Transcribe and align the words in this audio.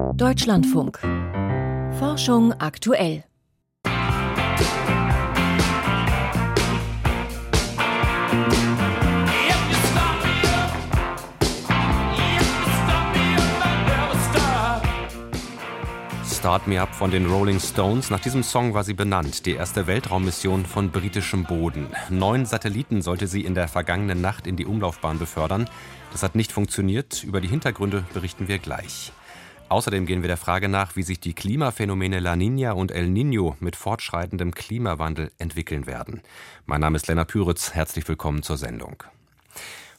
Deutschlandfunk. 0.00 0.98
Forschung 1.98 2.52
aktuell. 2.54 3.24
Start 16.24 16.66
Me 16.66 16.80
Up 16.80 16.94
von 16.94 17.10
den 17.10 17.26
Rolling 17.26 17.60
Stones. 17.60 18.08
Nach 18.10 18.18
diesem 18.20 18.42
Song 18.42 18.72
war 18.72 18.84
sie 18.84 18.94
benannt, 18.94 19.44
die 19.44 19.52
erste 19.52 19.86
Weltraummission 19.86 20.64
von 20.64 20.90
britischem 20.90 21.44
Boden. 21.44 21.88
Neun 22.08 22.46
Satelliten 22.46 23.02
sollte 23.02 23.26
sie 23.26 23.44
in 23.44 23.54
der 23.54 23.68
vergangenen 23.68 24.22
Nacht 24.22 24.46
in 24.46 24.56
die 24.56 24.64
Umlaufbahn 24.64 25.18
befördern. 25.18 25.68
Das 26.12 26.22
hat 26.22 26.34
nicht 26.34 26.52
funktioniert. 26.52 27.22
Über 27.22 27.42
die 27.42 27.48
Hintergründe 27.48 28.04
berichten 28.14 28.48
wir 28.48 28.58
gleich. 28.58 29.12
Außerdem 29.70 30.04
gehen 30.04 30.22
wir 30.22 30.26
der 30.26 30.36
Frage 30.36 30.68
nach, 30.68 30.96
wie 30.96 31.04
sich 31.04 31.20
die 31.20 31.32
Klimaphänomene 31.32 32.18
La 32.18 32.34
Nina 32.34 32.72
und 32.72 32.90
El 32.90 33.08
Nino 33.08 33.56
mit 33.60 33.76
fortschreitendem 33.76 34.52
Klimawandel 34.52 35.30
entwickeln 35.38 35.86
werden. 35.86 36.22
Mein 36.66 36.80
Name 36.80 36.96
ist 36.96 37.06
Lennart 37.06 37.28
Püritz. 37.28 37.72
Herzlich 37.72 38.08
willkommen 38.08 38.42
zur 38.42 38.56
Sendung. 38.56 39.04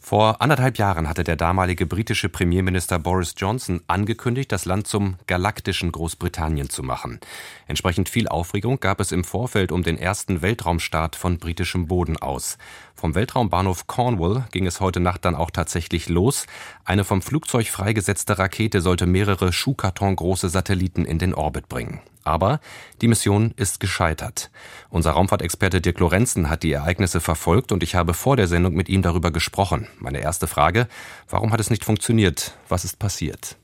Vor 0.03 0.41
anderthalb 0.41 0.79
Jahren 0.79 1.07
hatte 1.07 1.23
der 1.23 1.35
damalige 1.35 1.85
britische 1.85 2.27
Premierminister 2.27 2.97
Boris 2.97 3.35
Johnson 3.37 3.81
angekündigt, 3.85 4.51
das 4.51 4.65
Land 4.65 4.87
zum 4.87 5.17
galaktischen 5.27 5.91
Großbritannien 5.91 6.71
zu 6.71 6.81
machen. 6.81 7.19
Entsprechend 7.67 8.09
viel 8.09 8.27
Aufregung 8.27 8.79
gab 8.79 8.99
es 8.99 9.11
im 9.11 9.23
Vorfeld 9.23 9.71
um 9.71 9.83
den 9.83 9.99
ersten 9.99 10.41
Weltraumstart 10.41 11.15
von 11.15 11.37
britischem 11.37 11.85
Boden 11.85 12.17
aus. 12.17 12.57
Vom 12.95 13.13
Weltraumbahnhof 13.13 13.85
Cornwall 13.85 14.47
ging 14.51 14.65
es 14.65 14.81
heute 14.81 14.99
Nacht 14.99 15.23
dann 15.23 15.35
auch 15.35 15.51
tatsächlich 15.51 16.09
los. 16.09 16.47
Eine 16.83 17.03
vom 17.03 17.21
Flugzeug 17.21 17.67
freigesetzte 17.67 18.39
Rakete 18.39 18.81
sollte 18.81 19.05
mehrere 19.05 19.53
Schuhkartongroße 19.53 20.49
Satelliten 20.49 21.05
in 21.05 21.19
den 21.19 21.35
Orbit 21.35 21.69
bringen. 21.69 22.01
Aber 22.23 22.59
die 23.01 23.07
Mission 23.07 23.53
ist 23.55 23.79
gescheitert. 23.79 24.51
Unser 24.89 25.11
Raumfahrtexperte 25.11 25.81
Dirk 25.81 25.99
Lorenzen 25.99 26.49
hat 26.49 26.63
die 26.63 26.71
Ereignisse 26.71 27.19
verfolgt 27.19 27.71
und 27.71 27.83
ich 27.83 27.95
habe 27.95 28.13
vor 28.13 28.35
der 28.35 28.47
Sendung 28.47 28.73
mit 28.73 28.89
ihm 28.89 29.01
darüber 29.01 29.31
gesprochen. 29.31 29.87
Meine 29.99 30.21
erste 30.21 30.47
Frage, 30.47 30.87
warum 31.29 31.51
hat 31.51 31.59
es 31.59 31.69
nicht 31.69 31.85
funktioniert? 31.85 32.57
Was 32.69 32.85
ist 32.85 32.99
passiert? 32.99 33.57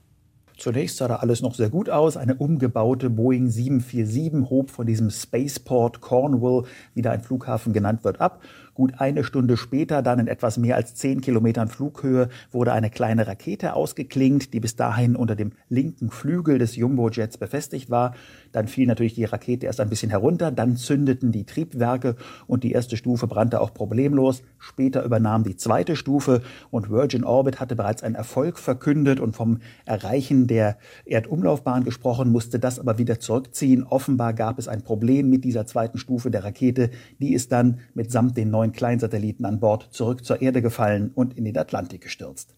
Zunächst 0.58 0.98
sah 0.98 1.08
da 1.08 1.18
alles 1.18 1.42
noch 1.42 1.54
sehr 1.54 1.70
gut 1.70 1.88
aus. 1.88 2.18
Eine 2.18 2.34
umgebaute 2.34 3.12
Boeing 3.12 3.48
747 3.48 4.50
hob 4.50 4.72
von 4.72 4.88
diesem 4.88 5.12
Spaceport 5.12 6.02
Cornwall, 6.02 6.64
wie 6.96 7.04
da 7.04 7.12
ein 7.12 7.22
Flughafen 7.22 7.74
genannt 7.74 8.04
wird, 8.04 8.20
ab 8.20 8.42
Gut 8.78 8.94
eine 9.00 9.24
Stunde 9.24 9.58
später, 9.58 10.04
dann 10.04 10.20
in 10.20 10.28
etwas 10.28 10.60
mehr 10.60 10.76
als 10.76 10.94
zehn 10.94 11.20
Kilometern 11.20 11.68
Flughöhe, 11.68 12.30
wurde 12.52 12.74
eine 12.74 12.92
kleine 12.92 13.26
Rakete 13.26 13.74
ausgeklingt, 13.74 14.54
die 14.54 14.60
bis 14.60 14.76
dahin 14.76 15.16
unter 15.16 15.36
dem 15.36 15.54
linken 15.68 16.12
Flügel 16.12 16.60
des 16.60 16.76
Jumbo-Jets 16.76 17.40
befestigt 17.40 17.90
war. 17.90 18.14
Dann 18.52 18.68
fiel 18.68 18.88
natürlich 18.88 19.14
die 19.14 19.26
Rakete 19.26 19.66
erst 19.66 19.80
ein 19.80 19.90
bisschen 19.90 20.10
herunter, 20.10 20.52
dann 20.52 20.78
zündeten 20.78 21.32
die 21.32 21.46
Triebwerke 21.46 22.16
und 22.48 22.64
die 22.64 22.72
erste 22.72 22.98
Stufe 22.98 23.28
brannte 23.28 23.62
auch 23.62 23.74
problemlos. 23.74 24.44
Später 24.60 25.04
übernahm 25.04 25.44
die 25.44 25.56
zweite 25.56 25.96
Stufe 25.96 26.42
und 26.72 26.90
Virgin 26.90 27.24
Orbit 27.24 27.60
hatte 27.60 27.76
bereits 27.76 28.04
einen 28.04 28.16
Erfolg 28.16 28.60
verkündet 28.60 29.20
und 29.20 29.36
vom 29.36 29.60
Erreichen 29.86 30.48
der 30.48 30.78
Erdumlaufbahn 31.06 31.84
gesprochen, 31.84 32.32
musste 32.32 32.60
das 32.60 32.80
aber 32.80 32.98
wieder 32.98 33.20
zurückziehen. 33.20 33.84
Offenbar 33.84 34.34
gab 34.34 34.60
es 34.60 34.68
ein 34.68 34.84
Problem 34.84 35.30
mit 35.30 35.44
dieser 35.44 35.66
zweiten 35.66 35.98
Stufe 35.98 36.32
der 36.32 36.44
Rakete. 36.44 36.92
Die 37.20 37.34
ist 37.34 37.52
dann 37.52 37.80
mitsamt 37.94 38.38
den 38.38 38.50
neuen 38.50 38.72
Kleinsatelliten 38.72 39.46
an 39.46 39.60
Bord 39.60 39.90
zurück 39.92 40.26
zur 40.26 40.42
Erde 40.42 40.62
gefallen 40.62 41.12
und 41.14 41.38
in 41.38 41.46
den 41.46 41.58
Atlantik 41.58 42.02
gestürzt. 42.02 42.56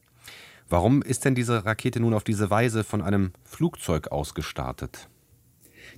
Warum 0.70 1.02
ist 1.02 1.26
denn 1.26 1.34
diese 1.34 1.66
Rakete 1.66 2.00
nun 2.00 2.14
auf 2.14 2.24
diese 2.24 2.52
Weise 2.52 2.84
von 2.84 3.02
einem 3.02 3.32
Flugzeug 3.44 4.12
aus 4.12 4.36
gestartet? 4.36 5.10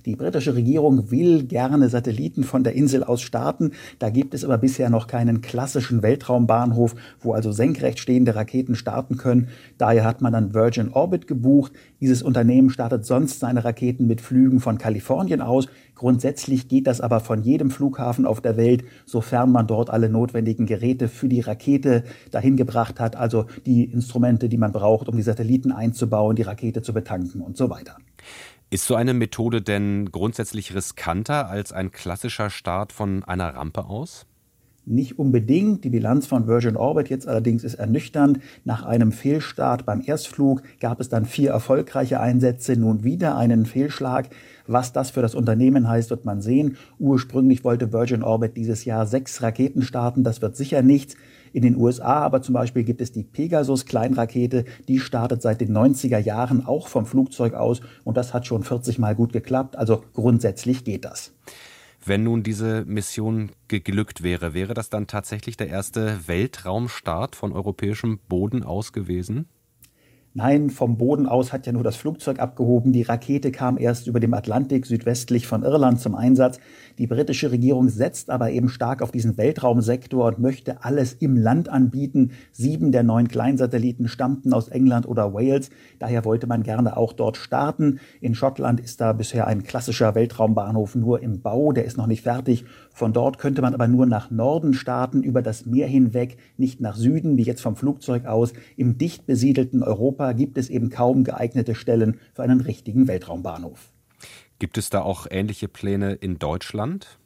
Die 0.04 0.16
britische 0.16 0.54
Regierung 0.56 1.10
will 1.10 1.44
gerne 1.44 1.88
Satelliten 1.88 2.42
von 2.42 2.64
der 2.64 2.72
Insel 2.74 3.04
aus 3.04 3.22
starten. 3.22 3.70
Da 4.00 4.10
gibt 4.10 4.34
es 4.34 4.44
aber 4.44 4.58
bisher 4.58 4.90
noch 4.90 5.06
keinen 5.06 5.42
klassischen 5.42 6.02
Weltraumbahnhof, 6.02 6.96
wo 7.20 7.32
also 7.34 7.52
senkrecht 7.52 8.00
stehende 8.00 8.34
Raketen 8.34 8.74
starten 8.74 9.16
können. 9.16 9.48
Daher 9.78 10.04
hat 10.04 10.20
man 10.20 10.32
dann 10.32 10.54
Virgin 10.54 10.92
Orbit 10.92 11.28
gebucht. 11.28 11.72
Dieses 12.00 12.22
Unternehmen 12.22 12.70
startet 12.70 13.04
sonst 13.04 13.38
seine 13.38 13.64
Raketen 13.64 14.08
mit 14.08 14.20
Flügen 14.20 14.58
von 14.58 14.78
Kalifornien 14.78 15.40
aus. 15.40 15.68
Grundsätzlich 15.94 16.66
geht 16.66 16.88
das 16.88 17.00
aber 17.00 17.20
von 17.20 17.42
jedem 17.42 17.70
Flughafen 17.70 18.26
auf 18.26 18.40
der 18.40 18.56
Welt, 18.56 18.82
sofern 19.06 19.52
man 19.52 19.68
dort 19.68 19.88
alle 19.88 20.08
notwendigen 20.08 20.66
Geräte 20.66 21.06
für 21.06 21.28
die 21.28 21.40
Rakete 21.40 22.02
dahin 22.32 22.56
gebracht 22.56 22.98
hat, 22.98 23.14
also 23.14 23.46
die 23.66 23.84
Instrumente, 23.84 24.48
die 24.48 24.56
man 24.58 24.72
braucht, 24.72 25.08
um 25.08 25.16
die 25.16 25.22
Satelliten 25.22 25.70
einzubauen, 25.70 26.34
die 26.34 26.42
Rakete 26.42 26.82
zu 26.82 26.92
betanken 26.92 27.40
und 27.40 27.56
so 27.56 27.70
weiter. 27.70 27.98
Ist 28.72 28.86
so 28.86 28.94
eine 28.94 29.12
Methode 29.12 29.60
denn 29.60 30.10
grundsätzlich 30.12 30.74
riskanter 30.74 31.46
als 31.50 31.74
ein 31.74 31.90
klassischer 31.92 32.48
Start 32.48 32.94
von 32.94 33.22
einer 33.22 33.54
Rampe 33.54 33.84
aus? 33.84 34.24
Nicht 34.86 35.18
unbedingt. 35.18 35.84
Die 35.84 35.90
Bilanz 35.90 36.26
von 36.26 36.46
Virgin 36.46 36.78
Orbit 36.78 37.10
jetzt 37.10 37.28
allerdings 37.28 37.64
ist 37.64 37.74
ernüchternd. 37.74 38.40
Nach 38.64 38.82
einem 38.82 39.12
Fehlstart 39.12 39.84
beim 39.84 40.00
Erstflug 40.02 40.62
gab 40.80 41.00
es 41.00 41.10
dann 41.10 41.26
vier 41.26 41.50
erfolgreiche 41.50 42.18
Einsätze, 42.18 42.74
nun 42.78 43.04
wieder 43.04 43.36
einen 43.36 43.66
Fehlschlag. 43.66 44.30
Was 44.66 44.94
das 44.94 45.10
für 45.10 45.20
das 45.20 45.34
Unternehmen 45.34 45.86
heißt, 45.86 46.08
wird 46.08 46.24
man 46.24 46.40
sehen. 46.40 46.78
Ursprünglich 46.98 47.64
wollte 47.64 47.92
Virgin 47.92 48.22
Orbit 48.22 48.56
dieses 48.56 48.86
Jahr 48.86 49.04
sechs 49.04 49.42
Raketen 49.42 49.82
starten. 49.82 50.24
Das 50.24 50.40
wird 50.40 50.56
sicher 50.56 50.80
nichts. 50.80 51.14
In 51.52 51.62
den 51.62 51.76
USA 51.76 52.20
aber 52.20 52.42
zum 52.42 52.54
Beispiel 52.54 52.84
gibt 52.84 53.00
es 53.00 53.12
die 53.12 53.24
Pegasus-Kleinrakete, 53.24 54.64
die 54.88 54.98
startet 54.98 55.42
seit 55.42 55.60
den 55.60 55.76
90er 55.76 56.18
Jahren 56.18 56.64
auch 56.64 56.88
vom 56.88 57.06
Flugzeug 57.06 57.54
aus 57.54 57.80
und 58.04 58.16
das 58.16 58.32
hat 58.32 58.46
schon 58.46 58.62
40 58.62 58.98
Mal 58.98 59.14
gut 59.14 59.32
geklappt. 59.32 59.76
Also 59.76 60.02
grundsätzlich 60.14 60.84
geht 60.84 61.04
das. 61.04 61.32
Wenn 62.04 62.24
nun 62.24 62.42
diese 62.42 62.84
Mission 62.84 63.52
geglückt 63.68 64.22
wäre, 64.22 64.54
wäre 64.54 64.74
das 64.74 64.90
dann 64.90 65.06
tatsächlich 65.06 65.56
der 65.56 65.68
erste 65.68 66.26
Weltraumstart 66.26 67.36
von 67.36 67.52
europäischem 67.52 68.18
Boden 68.28 68.64
aus 68.64 68.92
gewesen? 68.92 69.46
Nein, 70.34 70.70
vom 70.70 70.96
Boden 70.96 71.26
aus 71.26 71.52
hat 71.52 71.66
ja 71.66 71.74
nur 71.74 71.82
das 71.82 71.96
Flugzeug 71.96 72.38
abgehoben. 72.38 72.92
Die 72.92 73.02
Rakete 73.02 73.52
kam 73.52 73.76
erst 73.76 74.06
über 74.06 74.18
dem 74.18 74.32
Atlantik 74.32 74.86
südwestlich 74.86 75.46
von 75.46 75.62
Irland 75.62 76.00
zum 76.00 76.14
Einsatz. 76.14 76.58
Die 76.96 77.06
britische 77.06 77.52
Regierung 77.52 77.90
setzt 77.90 78.30
aber 78.30 78.50
eben 78.50 78.70
stark 78.70 79.02
auf 79.02 79.10
diesen 79.10 79.36
Weltraumsektor 79.36 80.24
und 80.24 80.38
möchte 80.38 80.84
alles 80.84 81.12
im 81.12 81.36
Land 81.36 81.68
anbieten. 81.68 82.30
Sieben 82.50 82.92
der 82.92 83.02
neun 83.02 83.28
Kleinsatelliten 83.28 84.08
stammten 84.08 84.54
aus 84.54 84.68
England 84.68 85.06
oder 85.06 85.34
Wales. 85.34 85.68
Daher 85.98 86.24
wollte 86.24 86.46
man 86.46 86.62
gerne 86.62 86.96
auch 86.96 87.12
dort 87.12 87.36
starten. 87.36 88.00
In 88.22 88.34
Schottland 88.34 88.80
ist 88.80 89.02
da 89.02 89.12
bisher 89.12 89.46
ein 89.48 89.64
klassischer 89.64 90.14
Weltraumbahnhof 90.14 90.94
nur 90.94 91.22
im 91.22 91.42
Bau. 91.42 91.72
Der 91.72 91.84
ist 91.84 91.98
noch 91.98 92.06
nicht 92.06 92.22
fertig. 92.22 92.64
Von 92.94 93.12
dort 93.12 93.36
könnte 93.36 93.60
man 93.60 93.74
aber 93.74 93.86
nur 93.86 94.06
nach 94.06 94.30
Norden 94.30 94.72
starten, 94.72 95.22
über 95.22 95.42
das 95.42 95.66
Meer 95.66 95.88
hinweg, 95.88 96.38
nicht 96.56 96.80
nach 96.80 96.96
Süden, 96.96 97.36
wie 97.36 97.42
jetzt 97.42 97.60
vom 97.60 97.76
Flugzeug 97.76 98.24
aus. 98.24 98.54
Im 98.78 98.96
dicht 98.96 99.26
besiedelten 99.26 99.82
Europa 99.82 100.21
Europa 100.22 100.32
gibt 100.32 100.58
es 100.58 100.70
eben 100.70 100.88
kaum 100.90 101.24
geeignete 101.24 101.74
Stellen 101.74 102.18
für 102.32 102.42
einen 102.42 102.60
richtigen 102.60 103.08
Weltraumbahnhof. 103.08 103.90
Gibt 104.58 104.78
es 104.78 104.88
da 104.88 105.02
auch 105.02 105.26
ähnliche 105.28 105.66
Pläne 105.66 106.12
in 106.12 106.38
Deutschland? 106.38 107.18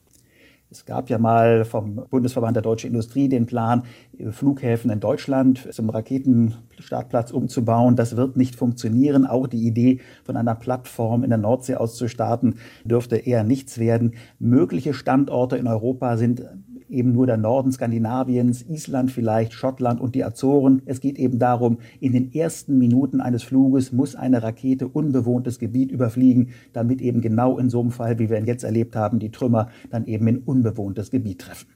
Es 0.68 0.84
gab 0.84 1.10
ja 1.10 1.18
mal 1.18 1.64
vom 1.64 2.06
Bundesverband 2.10 2.56
der 2.56 2.62
Deutschen 2.62 2.88
Industrie 2.88 3.28
den 3.28 3.46
Plan, 3.46 3.84
Flughäfen 4.30 4.90
in 4.90 4.98
Deutschland 4.98 5.72
zum 5.72 5.90
Raketenstartplatz 5.90 7.30
umzubauen. 7.30 7.94
Das 7.94 8.16
wird 8.16 8.36
nicht 8.36 8.56
funktionieren. 8.56 9.26
Auch 9.26 9.46
die 9.46 9.64
Idee, 9.64 10.00
von 10.24 10.36
einer 10.36 10.56
Plattform 10.56 11.22
in 11.22 11.30
der 11.30 11.38
Nordsee 11.38 11.76
aus 11.76 11.94
zu 11.94 12.08
starten, 12.08 12.56
dürfte 12.84 13.16
eher 13.16 13.44
nichts 13.44 13.78
werden. 13.78 14.14
Mögliche 14.40 14.92
Standorte 14.92 15.56
in 15.56 15.68
Europa 15.68 16.16
sind 16.16 16.42
eben 16.88 17.12
nur 17.12 17.26
der 17.26 17.36
Norden 17.36 17.72
Skandinaviens, 17.72 18.62
Island 18.62 19.10
vielleicht, 19.10 19.52
Schottland 19.52 20.00
und 20.00 20.14
die 20.14 20.24
Azoren. 20.24 20.82
Es 20.86 21.00
geht 21.00 21.18
eben 21.18 21.38
darum, 21.38 21.78
in 22.00 22.12
den 22.12 22.32
ersten 22.32 22.78
Minuten 22.78 23.20
eines 23.20 23.42
Fluges 23.42 23.92
muss 23.92 24.14
eine 24.14 24.42
Rakete 24.42 24.88
unbewohntes 24.88 25.58
Gebiet 25.58 25.90
überfliegen, 25.90 26.50
damit 26.72 27.00
eben 27.00 27.20
genau 27.20 27.58
in 27.58 27.70
so 27.70 27.80
einem 27.80 27.90
Fall, 27.90 28.18
wie 28.18 28.30
wir 28.30 28.38
ihn 28.38 28.46
jetzt 28.46 28.64
erlebt 28.64 28.96
haben, 28.96 29.18
die 29.18 29.30
Trümmer 29.30 29.70
dann 29.90 30.06
eben 30.06 30.26
in 30.28 30.38
unbewohntes 30.38 31.10
Gebiet 31.10 31.40
treffen. 31.40 31.68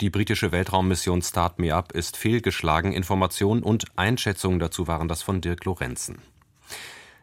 Die 0.00 0.10
britische 0.10 0.52
Weltraummission 0.52 1.22
Start 1.22 1.58
Me 1.58 1.74
Up 1.74 1.90
ist 1.92 2.16
fehlgeschlagen. 2.16 2.92
Informationen 2.92 3.64
und 3.64 3.86
Einschätzungen 3.96 4.60
dazu 4.60 4.86
waren 4.86 5.08
das 5.08 5.22
von 5.22 5.40
Dirk 5.40 5.64
Lorenzen. 5.64 6.18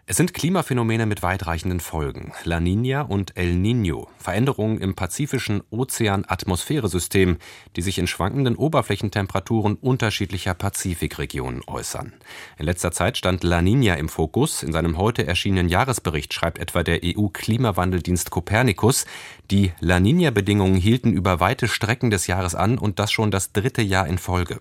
Es 0.07 0.17
sind 0.17 0.35
Klimaphänomene 0.35 1.07
mit 1.07 1.23
weitreichenden 1.23 1.79
Folgen. 1.79 2.31
La 2.43 2.59
Nina 2.59 3.01
und 3.01 3.35
El 3.35 3.53
Niño, 3.55 4.05
Veränderungen 4.19 4.77
im 4.77 4.93
pazifischen 4.93 5.63
Ozean-Atmosphäresystem, 5.71 7.37
die 7.75 7.81
sich 7.81 7.97
in 7.97 8.05
schwankenden 8.05 8.55
Oberflächentemperaturen 8.55 9.73
unterschiedlicher 9.73 10.53
Pazifikregionen 10.53 11.63
äußern. 11.65 12.13
In 12.59 12.65
letzter 12.65 12.91
Zeit 12.91 13.17
stand 13.17 13.43
La 13.43 13.63
Nina 13.63 13.95
im 13.95 14.07
Fokus. 14.07 14.61
In 14.61 14.73
seinem 14.73 14.99
heute 14.99 15.25
erschienenen 15.25 15.69
Jahresbericht 15.69 16.35
schreibt 16.35 16.59
etwa 16.59 16.83
der 16.83 16.99
EU-Klimawandeldienst 17.03 18.29
Copernicus, 18.29 19.05
die 19.49 19.73
La 19.79 19.99
Nina-Bedingungen 19.99 20.75
hielten 20.75 21.13
über 21.13 21.39
weite 21.39 21.67
Strecken 21.67 22.11
des 22.11 22.27
Jahres 22.27 22.53
an 22.53 22.77
und 22.77 22.99
das 22.99 23.11
schon 23.11 23.31
das 23.31 23.53
dritte 23.53 23.81
Jahr 23.81 24.05
in 24.05 24.19
Folge. 24.19 24.59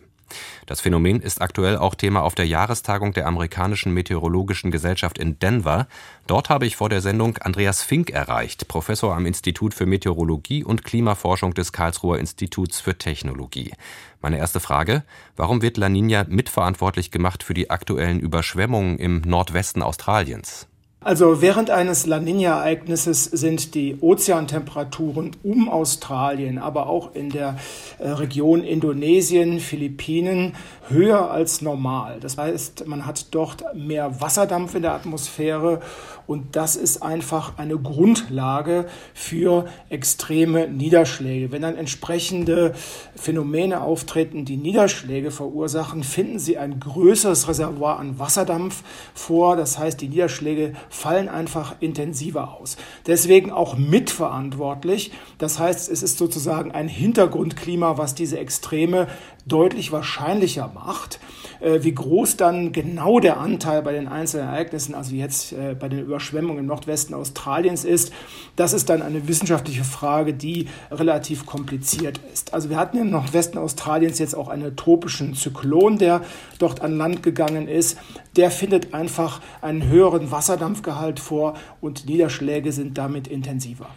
Das 0.66 0.80
Phänomen 0.80 1.20
ist 1.20 1.40
aktuell 1.40 1.76
auch 1.76 1.94
Thema 1.94 2.22
auf 2.22 2.34
der 2.34 2.46
Jahrestagung 2.46 3.12
der 3.12 3.26
amerikanischen 3.26 3.92
Meteorologischen 3.92 4.70
Gesellschaft 4.70 5.18
in 5.18 5.38
Denver. 5.38 5.86
Dort 6.26 6.48
habe 6.48 6.66
ich 6.66 6.76
vor 6.76 6.88
der 6.88 7.00
Sendung 7.00 7.38
Andreas 7.38 7.82
Fink 7.82 8.10
erreicht, 8.10 8.68
Professor 8.68 9.14
am 9.14 9.26
Institut 9.26 9.74
für 9.74 9.86
Meteorologie 9.86 10.64
und 10.64 10.84
Klimaforschung 10.84 11.54
des 11.54 11.72
Karlsruher 11.72 12.18
Instituts 12.18 12.80
für 12.80 12.96
Technologie. 12.96 13.72
Meine 14.20 14.38
erste 14.38 14.60
Frage, 14.60 15.04
warum 15.36 15.60
wird 15.60 15.76
La 15.76 15.88
Nina 15.88 16.24
mitverantwortlich 16.28 17.10
gemacht 17.10 17.42
für 17.42 17.54
die 17.54 17.70
aktuellen 17.70 18.20
Überschwemmungen 18.20 18.98
im 18.98 19.20
Nordwesten 19.20 19.82
Australiens? 19.82 20.66
Also 21.04 21.42
während 21.42 21.68
eines 21.68 22.06
La 22.06 22.18
Nina-Ereignisses 22.18 23.24
sind 23.24 23.74
die 23.74 23.98
Ozeantemperaturen 24.00 25.32
um 25.42 25.68
Australien, 25.68 26.56
aber 26.56 26.86
auch 26.88 27.14
in 27.14 27.28
der 27.28 27.58
äh, 27.98 28.08
Region 28.08 28.64
Indonesien, 28.64 29.60
Philippinen 29.60 30.54
höher 30.88 31.30
als 31.30 31.60
normal. 31.60 32.20
Das 32.20 32.38
heißt, 32.38 32.86
man 32.86 33.04
hat 33.04 33.34
dort 33.34 33.64
mehr 33.74 34.22
Wasserdampf 34.22 34.74
in 34.74 34.80
der 34.80 34.94
Atmosphäre 34.94 35.82
und 36.26 36.56
das 36.56 36.74
ist 36.76 37.02
einfach 37.02 37.58
eine 37.58 37.76
Grundlage 37.76 38.86
für 39.12 39.66
extreme 39.90 40.68
Niederschläge. 40.68 41.52
Wenn 41.52 41.62
dann 41.62 41.76
entsprechende 41.76 42.74
Phänomene 43.14 43.82
auftreten, 43.82 44.46
die 44.46 44.56
Niederschläge 44.56 45.30
verursachen, 45.30 46.02
finden 46.02 46.38
sie 46.38 46.56
ein 46.56 46.80
größeres 46.80 47.46
Reservoir 47.48 47.98
an 47.98 48.18
Wasserdampf 48.18 48.82
vor. 49.12 49.56
Das 49.56 49.78
heißt, 49.78 50.00
die 50.00 50.08
Niederschläge 50.08 50.74
fallen 50.94 51.28
einfach 51.28 51.76
intensiver 51.80 52.54
aus. 52.54 52.76
Deswegen 53.06 53.50
auch 53.50 53.76
mitverantwortlich. 53.76 55.10
Das 55.38 55.58
heißt, 55.58 55.90
es 55.90 56.02
ist 56.02 56.18
sozusagen 56.18 56.70
ein 56.70 56.88
Hintergrundklima, 56.88 57.98
was 57.98 58.14
diese 58.14 58.38
Extreme 58.38 59.08
deutlich 59.44 59.90
wahrscheinlicher 59.90 60.70
macht. 60.72 61.18
Äh, 61.60 61.82
wie 61.82 61.94
groß 61.94 62.36
dann 62.36 62.72
genau 62.72 63.20
der 63.20 63.38
Anteil 63.38 63.82
bei 63.82 63.92
den 63.92 64.08
einzelnen 64.08 64.48
Ereignissen, 64.48 64.94
also 64.94 65.14
jetzt 65.14 65.52
äh, 65.52 65.74
bei 65.78 65.88
den 65.88 66.00
Überschwemmungen 66.00 66.60
im 66.60 66.66
Nordwesten 66.66 67.14
Australiens 67.14 67.84
ist, 67.84 68.12
das 68.56 68.72
ist 68.72 68.88
dann 68.90 69.02
eine 69.02 69.28
wissenschaftliche 69.28 69.84
Frage, 69.84 70.34
die 70.34 70.68
relativ 70.90 71.46
kompliziert 71.46 72.20
ist. 72.32 72.54
Also 72.54 72.70
wir 72.70 72.76
hatten 72.76 72.98
im 72.98 73.10
Nordwesten 73.10 73.58
Australiens 73.58 74.18
jetzt 74.18 74.34
auch 74.34 74.48
einen 74.48 74.76
tropischen 74.76 75.34
Zyklon, 75.34 75.98
der 75.98 76.22
dort 76.58 76.80
an 76.80 76.96
Land 76.96 77.22
gegangen 77.22 77.68
ist. 77.68 77.98
Der 78.36 78.50
findet 78.50 78.94
einfach 78.94 79.40
einen 79.60 79.88
höheren 79.88 80.30
Wasserdampfgehalt 80.30 81.20
vor 81.20 81.54
und 81.80 82.06
Niederschläge 82.06 82.72
sind 82.72 82.98
damit 82.98 83.28
intensiver. 83.28 83.88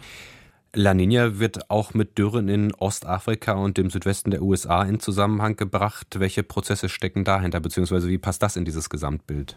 La 0.80 0.94
Nina 0.94 1.40
wird 1.40 1.72
auch 1.72 1.92
mit 1.92 2.18
Dürren 2.18 2.48
in 2.48 2.72
Ostafrika 2.72 3.54
und 3.54 3.78
dem 3.78 3.90
Südwesten 3.90 4.30
der 4.30 4.42
USA 4.42 4.84
in 4.84 5.00
Zusammenhang 5.00 5.56
gebracht. 5.56 6.20
Welche 6.20 6.44
Prozesse 6.44 6.88
stecken 6.88 7.24
dahinter, 7.24 7.58
beziehungsweise 7.58 8.06
wie 8.06 8.16
passt 8.16 8.44
das 8.44 8.54
in 8.54 8.64
dieses 8.64 8.88
Gesamtbild? 8.88 9.56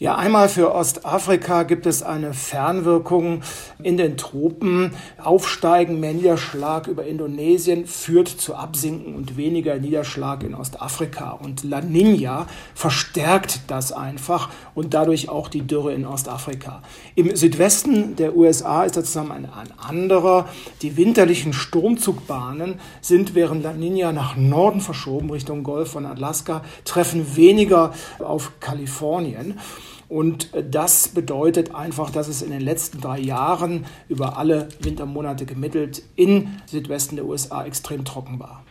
Ja, 0.00 0.14
einmal 0.14 0.48
für 0.48 0.72
Ostafrika 0.72 1.64
gibt 1.64 1.84
es 1.84 2.04
eine 2.04 2.32
Fernwirkung 2.32 3.42
in 3.82 3.96
den 3.96 4.16
Tropen. 4.16 4.92
Aufsteigen, 5.20 5.98
mehr 5.98 6.14
Niederschlag 6.14 6.86
über 6.86 7.04
Indonesien 7.04 7.84
führt 7.84 8.28
zu 8.28 8.54
Absinken 8.54 9.16
und 9.16 9.36
weniger 9.36 9.76
Niederschlag 9.76 10.44
in 10.44 10.54
Ostafrika. 10.54 11.32
Und 11.32 11.64
La 11.64 11.80
Nina 11.80 12.46
verstärkt 12.76 13.62
das 13.66 13.90
einfach 13.90 14.50
und 14.76 14.94
dadurch 14.94 15.30
auch 15.30 15.48
die 15.48 15.62
Dürre 15.62 15.92
in 15.94 16.06
Ostafrika. 16.06 16.80
Im 17.16 17.34
Südwesten 17.34 18.14
der 18.14 18.36
USA 18.36 18.84
ist 18.84 18.96
das 18.96 19.06
zusammen 19.06 19.32
ein, 19.32 19.46
ein 19.46 19.72
anderer. 19.80 20.48
Die 20.80 20.96
winterlichen 20.96 21.52
Sturmzugbahnen 21.52 22.78
sind 23.00 23.34
während 23.34 23.64
La 23.64 23.72
Nina 23.72 24.12
nach 24.12 24.36
Norden 24.36 24.80
verschoben, 24.80 25.28
Richtung 25.32 25.64
Golf 25.64 25.90
von 25.90 26.06
Alaska, 26.06 26.62
treffen 26.84 27.34
weniger 27.34 27.92
auf 28.20 28.52
Kalifornien. 28.60 29.58
Und 30.08 30.50
das 30.70 31.08
bedeutet 31.08 31.74
einfach, 31.74 32.10
dass 32.10 32.28
es 32.28 32.42
in 32.42 32.50
den 32.50 32.62
letzten 32.62 33.00
drei 33.00 33.18
Jahren 33.18 33.84
über 34.08 34.38
alle 34.38 34.68
Wintermonate 34.80 35.44
gemittelt 35.44 36.02
in 36.16 36.48
Südwesten 36.66 37.16
der 37.16 37.26
USA 37.26 37.64
extrem 37.64 38.04
trocken 38.04 38.40
war. 38.40 38.64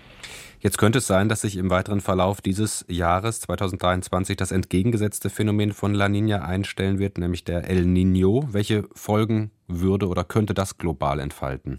Jetzt 0.60 0.80
könnte 0.80 0.98
es 0.98 1.06
sein, 1.06 1.30
dass 1.30 1.42
sich 1.42 1.56
im 1.56 1.70
weiteren 1.70 2.02
Verlauf 2.02 2.42
dieses 2.42 2.84
Jahres 2.88 3.42
2023 3.42 4.36
das 4.36 4.52
entgegengesetzte 4.52 5.30
Phänomen 5.30 5.72
von 5.72 5.94
La 5.94 6.10
Nina 6.10 6.42
einstellen 6.42 6.98
wird, 6.98 7.20
nämlich 7.20 7.44
der 7.44 7.70
El 7.70 7.86
Nino. 7.86 8.48
Welche 8.52 8.86
Folgen 8.94 9.52
würde 9.68 10.08
oder 10.08 10.24
könnte 10.24 10.56
das 10.56 10.80
global 10.80 11.20
entfalten? 11.20 11.78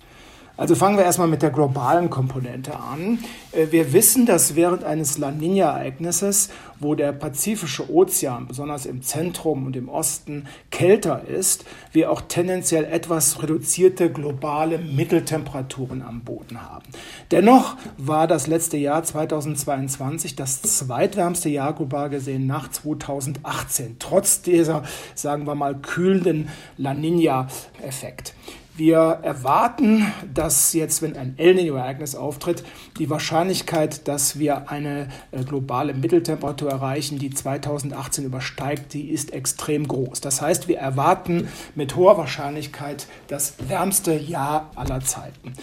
Also 0.59 0.75
fangen 0.75 0.99
wir 0.99 1.05
erstmal 1.05 1.29
mit 1.29 1.41
der 1.43 1.51
globalen 1.51 2.11
Komponente 2.11 2.77
an. 2.77 3.21
Äh, 3.53 3.69
wir 3.71 3.93
wissen, 3.93 4.27
dass 4.27 4.57
während 4.57 4.83
eines 4.83 5.17
La 5.17 5.31
Nina-Ereignisses, 5.31 6.51
wo 6.81 6.97
der 6.97 7.13
Pazifische 7.13 7.89
Ozean, 7.89 8.49
besonders 8.49 8.85
im 8.85 9.01
Zentrum 9.03 9.67
und 9.67 9.77
im 9.77 9.89
Osten, 9.89 10.49
kälter 10.73 11.23
ist, 11.29 11.65
wir 11.93 12.11
auch 12.11 12.23
tendenziell 12.23 12.85
etwas 12.87 13.41
reduzierte 13.41 14.11
globale 14.11 14.79
Mitteltemperaturen 14.79 16.03
am 16.03 16.23
Boden 16.23 16.61
haben. 16.61 16.87
Dennoch 17.31 17.77
war 17.97 18.27
das 18.27 18.49
letzte 18.49 18.79
Jahr 18.79 19.05
2022 19.05 20.35
das 20.35 20.63
zweitwärmste 20.63 21.51
Jahr 21.51 21.73
global 21.73 22.11
gesehen 22.11 22.49
nach 22.49 22.69
2018, 22.69 23.97
trotz 24.01 24.43
dieser, 24.43 24.83
sagen 25.15 25.47
wir 25.47 25.55
mal, 25.55 25.77
kühlenden 25.77 26.49
La 26.77 26.95
Nina-Effekt. 26.95 28.35
Wir 28.79 29.19
erwarten, 29.23 30.07
dass 30.33 30.73
jetzt, 30.73 31.03
wenn 31.03 31.17
ein 31.17 31.35
El 31.37 31.57
Nino-Ereignis 31.57 32.15
auftritt, 32.15 32.63
die 33.01 33.11
Wahrscheinlichkeit, 33.11 34.07
dass 34.07 34.39
wir 34.39 34.71
eine 34.71 35.09
äh, 35.33 35.43
globale 35.43 35.95
Mitteltemperatur 35.95 36.71
erreichen, 36.71 37.19
die 37.19 37.31
2018 37.31 38.25
übersteigt, 38.25 38.95
die 38.95 39.11
ist 39.11 39.33
extrem 39.33 39.89
groß. 39.89 40.21
Das 40.21 40.41
heißt, 40.41 40.69
wir 40.69 40.79
erwarten 40.79 41.49
mit 41.75 41.97
hoher 41.97 42.19
Wahrscheinlichkeit 42.19 43.09
das 43.27 43.55
wärmste 43.67 44.15
Jahr 44.15 44.71
aller 44.77 45.01
Zeiten. 45.01 45.55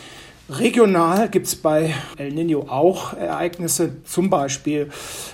Regional 0.48 1.28
gibt 1.30 1.48
es 1.48 1.56
bei 1.56 1.96
El 2.18 2.32
Nino 2.32 2.68
auch 2.68 3.14
Ereignisse, 3.14 4.04
zum 4.04 4.30
Beispiel 4.30 4.92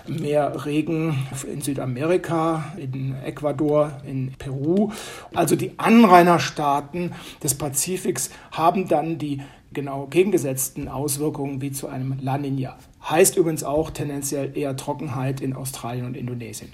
mehr 0.08 0.66
Regen 0.66 1.28
in 1.52 1.60
Südamerika, 1.60 2.72
in 2.78 3.16
Ecuador, 3.22 3.92
in 4.08 4.32
Peru. 4.40 4.92
Also 5.34 5.58
die 5.58 5.74
Anrainerstaaten 5.78 7.12
des 7.44 7.56
Pazifiks 7.56 8.30
haben 8.52 8.88
dann 8.88 9.18
die 9.18 9.42
genau 9.74 10.08
gegengesetzten 10.08 10.88
Auswirkungen 10.88 11.62
wie 11.62 11.74
zu 11.74 11.90
einem 11.90 12.18
La 12.22 12.38
Nina. 12.38 12.78
Heißt 13.10 13.36
übrigens 13.36 13.66
auch 13.66 13.92
tendenziell 13.92 14.58
eher 14.58 14.78
Trockenheit 14.78 15.42
in 15.42 15.54
Australien 15.54 16.06
und 16.06 16.16
Indonesien. 16.16 16.72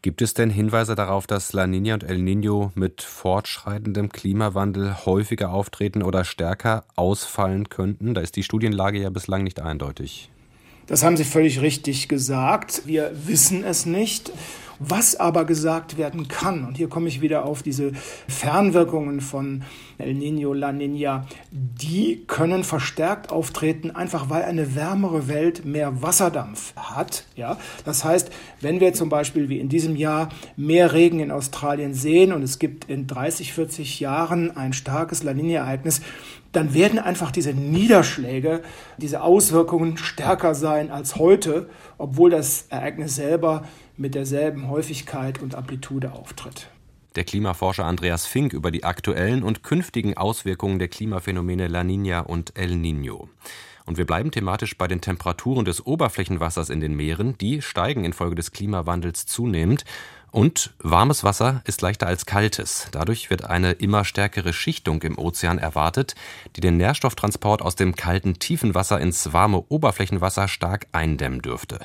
Gibt 0.00 0.22
es 0.22 0.32
denn 0.32 0.50
Hinweise 0.50 0.94
darauf, 0.94 1.26
dass 1.26 1.52
La 1.52 1.66
Nina 1.66 1.94
und 1.94 2.04
El 2.04 2.18
Nino 2.18 2.70
mit 2.76 3.02
fortschreitendem 3.02 4.10
Klimawandel 4.10 5.04
häufiger 5.04 5.52
auftreten 5.52 6.02
oder 6.02 6.24
stärker 6.24 6.84
ausfallen 6.94 7.68
könnten? 7.68 8.14
Da 8.14 8.20
ist 8.20 8.36
die 8.36 8.44
Studienlage 8.44 9.00
ja 9.00 9.10
bislang 9.10 9.42
nicht 9.42 9.60
eindeutig. 9.60 10.30
Das 10.86 11.02
haben 11.02 11.16
Sie 11.16 11.24
völlig 11.24 11.60
richtig 11.60 12.08
gesagt. 12.08 12.82
Wir 12.86 13.12
wissen 13.26 13.64
es 13.64 13.86
nicht. 13.86 14.30
Was 14.80 15.16
aber 15.16 15.44
gesagt 15.44 15.98
werden 15.98 16.28
kann, 16.28 16.64
und 16.64 16.76
hier 16.76 16.88
komme 16.88 17.08
ich 17.08 17.20
wieder 17.20 17.44
auf 17.44 17.62
diese 17.62 17.92
Fernwirkungen 18.28 19.20
von 19.20 19.62
El 19.98 20.14
Nino, 20.14 20.52
La 20.52 20.70
Nina, 20.72 21.26
die 21.50 22.24
können 22.28 22.62
verstärkt 22.62 23.32
auftreten, 23.32 23.90
einfach 23.90 24.30
weil 24.30 24.44
eine 24.44 24.76
wärmere 24.76 25.26
Welt 25.26 25.64
mehr 25.64 26.00
Wasserdampf 26.02 26.74
hat. 26.76 27.24
Ja? 27.34 27.58
Das 27.84 28.04
heißt, 28.04 28.30
wenn 28.60 28.78
wir 28.78 28.92
zum 28.92 29.08
Beispiel 29.08 29.48
wie 29.48 29.58
in 29.58 29.68
diesem 29.68 29.96
Jahr 29.96 30.28
mehr 30.56 30.92
Regen 30.92 31.18
in 31.18 31.32
Australien 31.32 31.94
sehen 31.94 32.32
und 32.32 32.42
es 32.42 32.60
gibt 32.60 32.84
in 32.84 33.08
30, 33.08 33.52
40 33.52 33.98
Jahren 33.98 34.56
ein 34.56 34.72
starkes 34.72 35.24
La 35.24 35.34
Nina-Ereignis, 35.34 36.02
dann 36.52 36.72
werden 36.72 36.98
einfach 36.98 37.30
diese 37.30 37.52
Niederschläge, 37.52 38.62
diese 38.96 39.22
Auswirkungen 39.22 39.98
stärker 39.98 40.54
sein 40.54 40.90
als 40.90 41.16
heute, 41.16 41.68
obwohl 41.98 42.30
das 42.30 42.66
Ereignis 42.70 43.16
selber 43.16 43.64
mit 43.98 44.14
derselben 44.14 44.68
Häufigkeit 44.68 45.42
und 45.42 45.54
Amplitude 45.54 46.12
auftritt. 46.12 46.70
Der 47.16 47.24
Klimaforscher 47.24 47.84
Andreas 47.84 48.26
Fink 48.26 48.52
über 48.52 48.70
die 48.70 48.84
aktuellen 48.84 49.42
und 49.42 49.62
künftigen 49.62 50.16
Auswirkungen 50.16 50.78
der 50.78 50.88
Klimaphänomene 50.88 51.66
La 51.66 51.82
Nina 51.82 52.20
und 52.20 52.56
El 52.56 52.76
Nino. 52.76 53.28
Und 53.86 53.96
wir 53.96 54.04
bleiben 54.04 54.30
thematisch 54.30 54.76
bei 54.76 54.86
den 54.86 55.00
Temperaturen 55.00 55.64
des 55.64 55.84
Oberflächenwassers 55.84 56.68
in 56.68 56.80
den 56.80 56.94
Meeren. 56.94 57.38
Die 57.38 57.62
steigen 57.62 58.04
infolge 58.04 58.34
des 58.34 58.52
Klimawandels 58.52 59.24
zunehmend. 59.24 59.84
Und 60.30 60.74
warmes 60.78 61.24
Wasser 61.24 61.62
ist 61.64 61.80
leichter 61.80 62.06
als 62.06 62.26
kaltes. 62.26 62.88
Dadurch 62.92 63.30
wird 63.30 63.46
eine 63.46 63.72
immer 63.72 64.04
stärkere 64.04 64.52
Schichtung 64.52 65.00
im 65.02 65.16
Ozean 65.16 65.56
erwartet, 65.56 66.14
die 66.54 66.60
den 66.60 66.76
Nährstofftransport 66.76 67.62
aus 67.62 67.76
dem 67.76 67.96
kalten 67.96 68.38
tiefen 68.38 68.74
Wasser 68.74 69.00
ins 69.00 69.32
warme 69.32 69.64
Oberflächenwasser 69.70 70.48
stark 70.48 70.86
eindämmen 70.92 71.40
dürfte. 71.40 71.80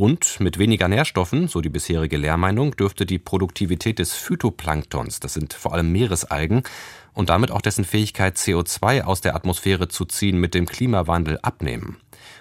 Und 0.00 0.40
mit 0.40 0.58
weniger 0.58 0.88
Nährstoffen, 0.88 1.46
so 1.46 1.60
die 1.60 1.68
bisherige 1.68 2.16
Lehrmeinung, 2.16 2.74
dürfte 2.74 3.04
die 3.04 3.18
Produktivität 3.18 3.98
des 3.98 4.14
Phytoplanktons, 4.14 5.20
das 5.20 5.34
sind 5.34 5.52
vor 5.52 5.74
allem 5.74 5.92
Meeresalgen, 5.92 6.62
und 7.12 7.28
damit 7.28 7.50
auch 7.50 7.60
dessen 7.60 7.84
Fähigkeit, 7.84 8.38
CO2 8.38 9.02
aus 9.02 9.20
der 9.20 9.36
Atmosphäre 9.36 9.88
zu 9.88 10.06
ziehen, 10.06 10.40
mit 10.40 10.54
dem 10.54 10.64
Klimawandel 10.64 11.38
abnehmen. 11.42 11.98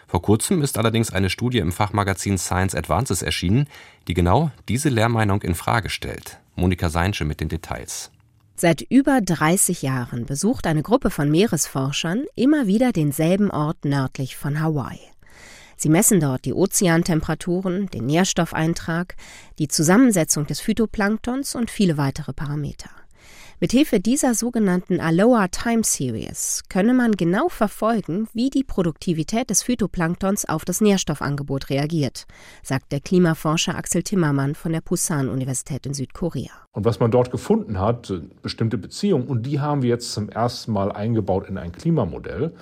Vor 0.08 0.22
kurzem 0.22 0.62
ist 0.62 0.78
allerdings 0.78 1.12
eine 1.12 1.30
Studie 1.30 1.58
im 1.58 1.74
Fachmagazin 1.74 2.38
Science 2.38 2.76
Advances 2.76 3.24
erschienen, 3.24 3.68
die 4.08 4.14
genau 4.14 4.52
diese 4.70 4.88
Lehrmeinung 4.88 5.42
in 5.42 5.54
Frage 5.54 5.90
stellt. 5.90 6.40
Monika 6.56 6.88
Seinsche 6.88 7.26
mit 7.26 7.42
den 7.42 7.50
Details. 7.50 8.10
Seit 8.56 8.84
über 8.84 9.20
30 9.20 9.82
Jahren 9.82 10.26
besucht 10.26 10.66
eine 10.66 10.82
Gruppe 10.82 11.10
von 11.10 11.30
Meeresforschern 11.30 12.24
immer 12.36 12.68
wieder 12.68 12.94
denselben 12.94 13.52
Ort 13.52 13.84
nördlich 13.84 14.38
von 14.38 14.62
Hawaii. 14.62 15.10
Sie 15.82 15.88
messen 15.88 16.20
dort 16.20 16.44
die 16.44 16.54
Ozeantemperaturen, 16.54 17.88
den 17.88 18.06
Nährstoffeintrag, 18.06 19.16
die 19.60 19.70
Zusammensetzung 19.70 20.46
des 20.46 20.60
Phytoplanktons 20.60 21.56
und 21.56 21.72
viele 21.72 21.96
weitere 21.96 22.34
Parameter. 22.34 22.90
Mithilfe 23.62 24.02
dieser 24.02 24.36
sogenannten 24.36 25.00
Aloha 25.00 25.48
Time 25.48 25.84
Series 25.84 26.64
könne 26.70 26.94
man 26.94 27.14
genau 27.14 27.48
verfolgen, 27.48 28.28
wie 28.34 28.50
die 28.50 28.66
Produktivität 28.66 29.50
des 29.50 29.64
Phytoplanktons 29.64 30.48
auf 30.48 30.66
das 30.66 30.82
Nährstoffangebot 30.82 31.70
reagiert, 31.70 32.26
sagt 32.62 32.92
der 32.92 33.00
Klimaforscher 33.00 33.76
Axel 33.76 34.04
Timmermann 34.04 34.56
von 34.56 34.74
der 34.74 34.82
Pusan-Universität 34.82 35.86
in 35.86 35.94
Südkorea. 35.94 36.52
Und 36.72 36.86
was 36.86 37.00
man 37.00 37.12
dort 37.12 37.32
gefunden 37.32 37.80
hat, 37.80 38.14
bestimmte 38.42 38.78
Beziehungen, 38.78 39.28
und 39.28 39.46
die 39.46 39.60
haben 39.60 39.82
wir 39.82 39.90
jetzt 39.90 40.12
zum 40.12 40.30
ersten 40.30 40.74
Mal 40.74 40.92
eingebaut 40.92 41.48
in 41.48 41.58
ein 41.58 41.72
Klimamodell 41.72 42.54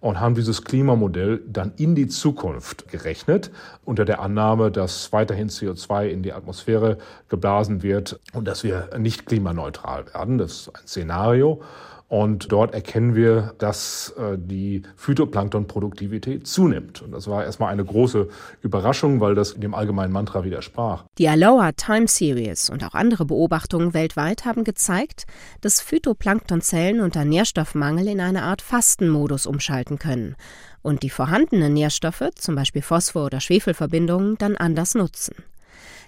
und 0.00 0.20
haben 0.20 0.34
dieses 0.34 0.62
Klimamodell 0.62 1.42
dann 1.46 1.72
in 1.76 1.94
die 1.94 2.06
Zukunft 2.06 2.88
gerechnet, 2.88 3.50
unter 3.84 4.04
der 4.04 4.20
Annahme, 4.20 4.70
dass 4.70 5.12
weiterhin 5.12 5.48
CO2 5.48 6.06
in 6.08 6.22
die 6.22 6.32
Atmosphäre 6.32 6.98
geblasen 7.28 7.82
wird 7.82 8.20
und 8.32 8.46
dass 8.46 8.62
wir 8.62 8.90
nicht 8.98 9.26
klimaneutral 9.26 10.06
werden. 10.12 10.38
Das 10.38 10.52
ist 10.52 10.68
ein 10.68 10.86
Szenario. 10.86 11.62
Und 12.08 12.52
dort 12.52 12.72
erkennen 12.72 13.16
wir, 13.16 13.54
dass 13.58 14.14
äh, 14.16 14.38
die 14.38 14.82
Phytoplanktonproduktivität 14.96 16.46
zunimmt. 16.46 17.02
Und 17.02 17.10
das 17.10 17.26
war 17.26 17.44
erstmal 17.44 17.72
eine 17.72 17.84
große 17.84 18.28
Überraschung, 18.62 19.20
weil 19.20 19.34
das 19.34 19.54
dem 19.54 19.74
allgemeinen 19.74 20.12
Mantra 20.12 20.44
widersprach. 20.44 21.04
Die 21.18 21.28
Aloha 21.28 21.72
Time 21.72 22.06
Series 22.06 22.70
und 22.70 22.84
auch 22.84 22.94
andere 22.94 23.24
Beobachtungen 23.24 23.92
weltweit 23.92 24.44
haben 24.44 24.62
gezeigt, 24.62 25.26
dass 25.62 25.80
Phytoplanktonzellen 25.80 27.00
unter 27.00 27.24
Nährstoffmangel 27.24 28.06
in 28.06 28.20
eine 28.20 28.42
Art 28.42 28.62
Fastenmodus 28.62 29.46
umschalten 29.46 29.98
können 29.98 30.36
und 30.82 31.02
die 31.02 31.10
vorhandenen 31.10 31.72
Nährstoffe, 31.72 32.30
zum 32.36 32.54
Beispiel 32.54 32.82
Phosphor- 32.82 33.26
oder 33.26 33.40
Schwefelverbindungen, 33.40 34.38
dann 34.38 34.56
anders 34.56 34.94
nutzen. 34.94 35.34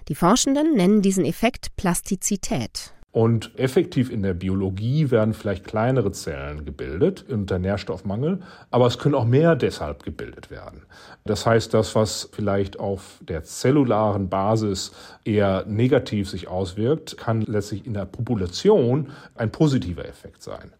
Die 0.07 0.15
Forschenden 0.15 0.75
nennen 0.75 1.01
diesen 1.01 1.25
Effekt 1.25 1.75
Plastizität. 1.75 2.93
Und 3.11 3.57
effektiv 3.57 4.11
in 4.11 4.21
der 4.21 4.35
Biologie 4.35 5.09
werden 5.09 5.33
vielleicht 5.33 5.65
kleinere 5.65 6.11
Zellen 6.11 6.63
gebildet 6.63 7.25
unter 7.27 7.57
Nährstoffmangel, 7.57 8.41
aber 8.69 8.85
es 8.85 8.99
können 8.99 9.15
auch 9.15 9.25
mehr 9.25 9.55
deshalb 9.55 10.03
gebildet 10.03 10.51
werden. 10.51 10.83
Das 11.25 11.47
heißt, 11.47 11.73
das, 11.73 11.95
was 11.95 12.29
vielleicht 12.31 12.79
auf 12.79 13.19
der 13.21 13.43
zellularen 13.43 14.29
Basis 14.29 14.91
eher 15.25 15.65
negativ 15.65 16.29
sich 16.29 16.47
auswirkt, 16.47 17.17
kann 17.17 17.41
letztlich 17.41 17.87
in 17.87 17.95
der 17.95 18.05
Population 18.05 19.09
ein 19.33 19.51
positiver 19.51 20.07
Effekt 20.07 20.43
sein. 20.43 20.71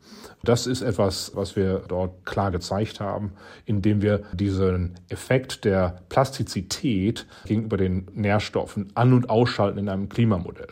Das 0.43 0.67
ist 0.67 0.83
etwas, 0.83 1.31
was 1.33 1.55
wir 1.55 1.81
dort 1.87 2.25
klar 2.25 2.51
gezeigt 2.51 2.99
haben, 2.99 3.33
indem 3.65 4.03
wir 4.03 4.21
diesen 4.33 4.95
Effekt 5.09 5.65
der 5.65 6.03
Plastizität 6.09 7.25
gegenüber 7.45 7.77
den 7.77 8.07
Nährstoffen 8.13 8.91
an- 8.93 9.13
und 9.13 9.29
ausschalten 9.31 9.79
in 9.79 9.89
einem 9.89 10.09
Klimamodell. 10.09 10.69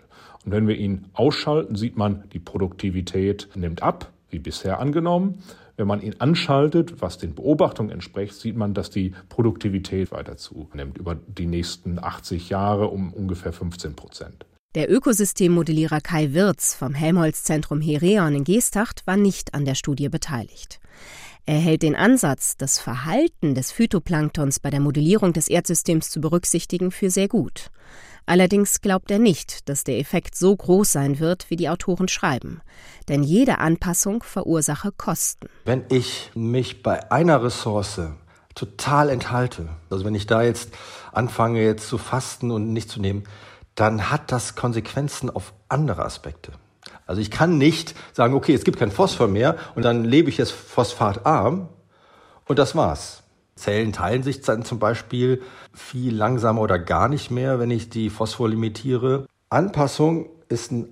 Und 0.47 0.53
wenn 0.53 0.67
wir 0.69 0.77
ihn 0.77 1.07
ausschalten, 1.11 1.75
sieht 1.75 1.97
man, 1.97 2.23
die 2.31 2.39
Produktivität 2.39 3.49
nimmt 3.55 3.83
ab, 3.83 4.13
wie 4.29 4.39
bisher 4.39 4.79
angenommen. 4.79 5.43
Wenn 5.75 5.87
man 5.87 6.01
ihn 6.01 6.15
anschaltet, 6.19 7.01
was 7.01 7.17
den 7.17 7.35
Beobachtungen 7.35 7.91
entspricht, 7.91 8.33
sieht 8.33 8.55
man, 8.55 8.73
dass 8.73 8.89
die 8.89 9.13
Produktivität 9.27 10.13
weiter 10.13 10.37
zunimmt 10.37 10.97
über 10.97 11.15
die 11.15 11.47
nächsten 11.47 11.99
80 11.99 12.47
Jahre 12.47 12.87
um 12.87 13.11
ungefähr 13.11 13.51
15 13.51 13.97
Prozent. 13.97 14.45
Der 14.75 14.89
Ökosystemmodellierer 14.89 15.99
Kai 15.99 16.31
Wirz 16.31 16.75
vom 16.75 16.93
Helmholtz-Zentrum 16.93 17.81
Hereon 17.81 18.33
in 18.33 18.45
Geesthacht 18.45 19.05
war 19.05 19.17
nicht 19.17 19.53
an 19.53 19.65
der 19.65 19.75
Studie 19.75 20.07
beteiligt. 20.07 20.79
Er 21.45 21.59
hält 21.59 21.81
den 21.81 21.95
Ansatz, 21.97 22.55
das 22.55 22.79
Verhalten 22.79 23.53
des 23.53 23.73
Phytoplanktons 23.73 24.61
bei 24.61 24.69
der 24.69 24.79
Modellierung 24.79 25.33
des 25.33 25.49
Erdsystems 25.49 26.09
zu 26.09 26.21
berücksichtigen, 26.21 26.91
für 26.91 27.09
sehr 27.09 27.27
gut. 27.27 27.69
Allerdings 28.27 28.81
glaubt 28.81 29.09
er 29.09 29.19
nicht, 29.19 29.69
dass 29.69 29.85
der 29.85 29.99
Effekt 29.99 30.35
so 30.35 30.53
groß 30.53 30.91
sein 30.91 31.19
wird, 31.19 31.49
wie 31.49 31.55
die 31.55 31.69
Autoren 31.69 32.09
schreiben. 32.09 32.61
Denn 33.07 33.23
jede 33.23 33.59
Anpassung 33.59 34.21
verursache 34.21 34.91
Kosten. 34.91 35.47
Wenn 35.63 35.85
ich 35.89 36.31
mich 36.35 36.83
bei 36.83 37.09
einer 37.09 37.41
Ressource 37.41 38.01
total 38.53 39.09
enthalte, 39.09 39.69
also 39.89 40.03
wenn 40.03 40.13
ich 40.13 40.27
da 40.27 40.41
jetzt 40.41 40.71
anfange 41.13 41.63
jetzt 41.63 41.87
zu 41.87 41.97
fasten 41.97 42.51
und 42.51 42.73
nicht 42.73 42.89
zu 42.89 42.99
nehmen, 42.99 43.23
dann 43.75 44.09
hat 44.09 44.29
das 44.33 44.55
Konsequenzen 44.55 45.29
auf 45.29 45.53
andere 45.69 46.03
Aspekte. 46.03 46.51
Also 47.05 47.21
ich 47.21 47.31
kann 47.31 47.57
nicht 47.57 47.95
sagen, 48.11 48.33
okay, 48.33 48.53
es 48.53 48.65
gibt 48.65 48.77
kein 48.77 48.91
Phosphor 48.91 49.29
mehr 49.29 49.55
und 49.75 49.83
dann 49.83 50.03
lebe 50.03 50.29
ich 50.29 50.37
jetzt 50.37 50.51
phosphatarm 50.51 51.69
und 52.45 52.59
das 52.59 52.75
war's. 52.75 53.23
Zellen 53.57 53.91
teilen 53.91 54.23
sich 54.23 54.41
dann 54.41 54.63
zum 54.63 54.79
Beispiel 54.79 55.41
viel 55.73 56.15
langsamer 56.15 56.61
oder 56.61 56.79
gar 56.79 57.09
nicht 57.09 57.31
mehr, 57.31 57.59
wenn 57.59 57.71
ich 57.71 57.89
die 57.89 58.09
Phosphor 58.09 58.49
limitiere. 58.49 59.27
Anpassung 59.49 60.29
ist 60.49 60.71
ein 60.71 60.87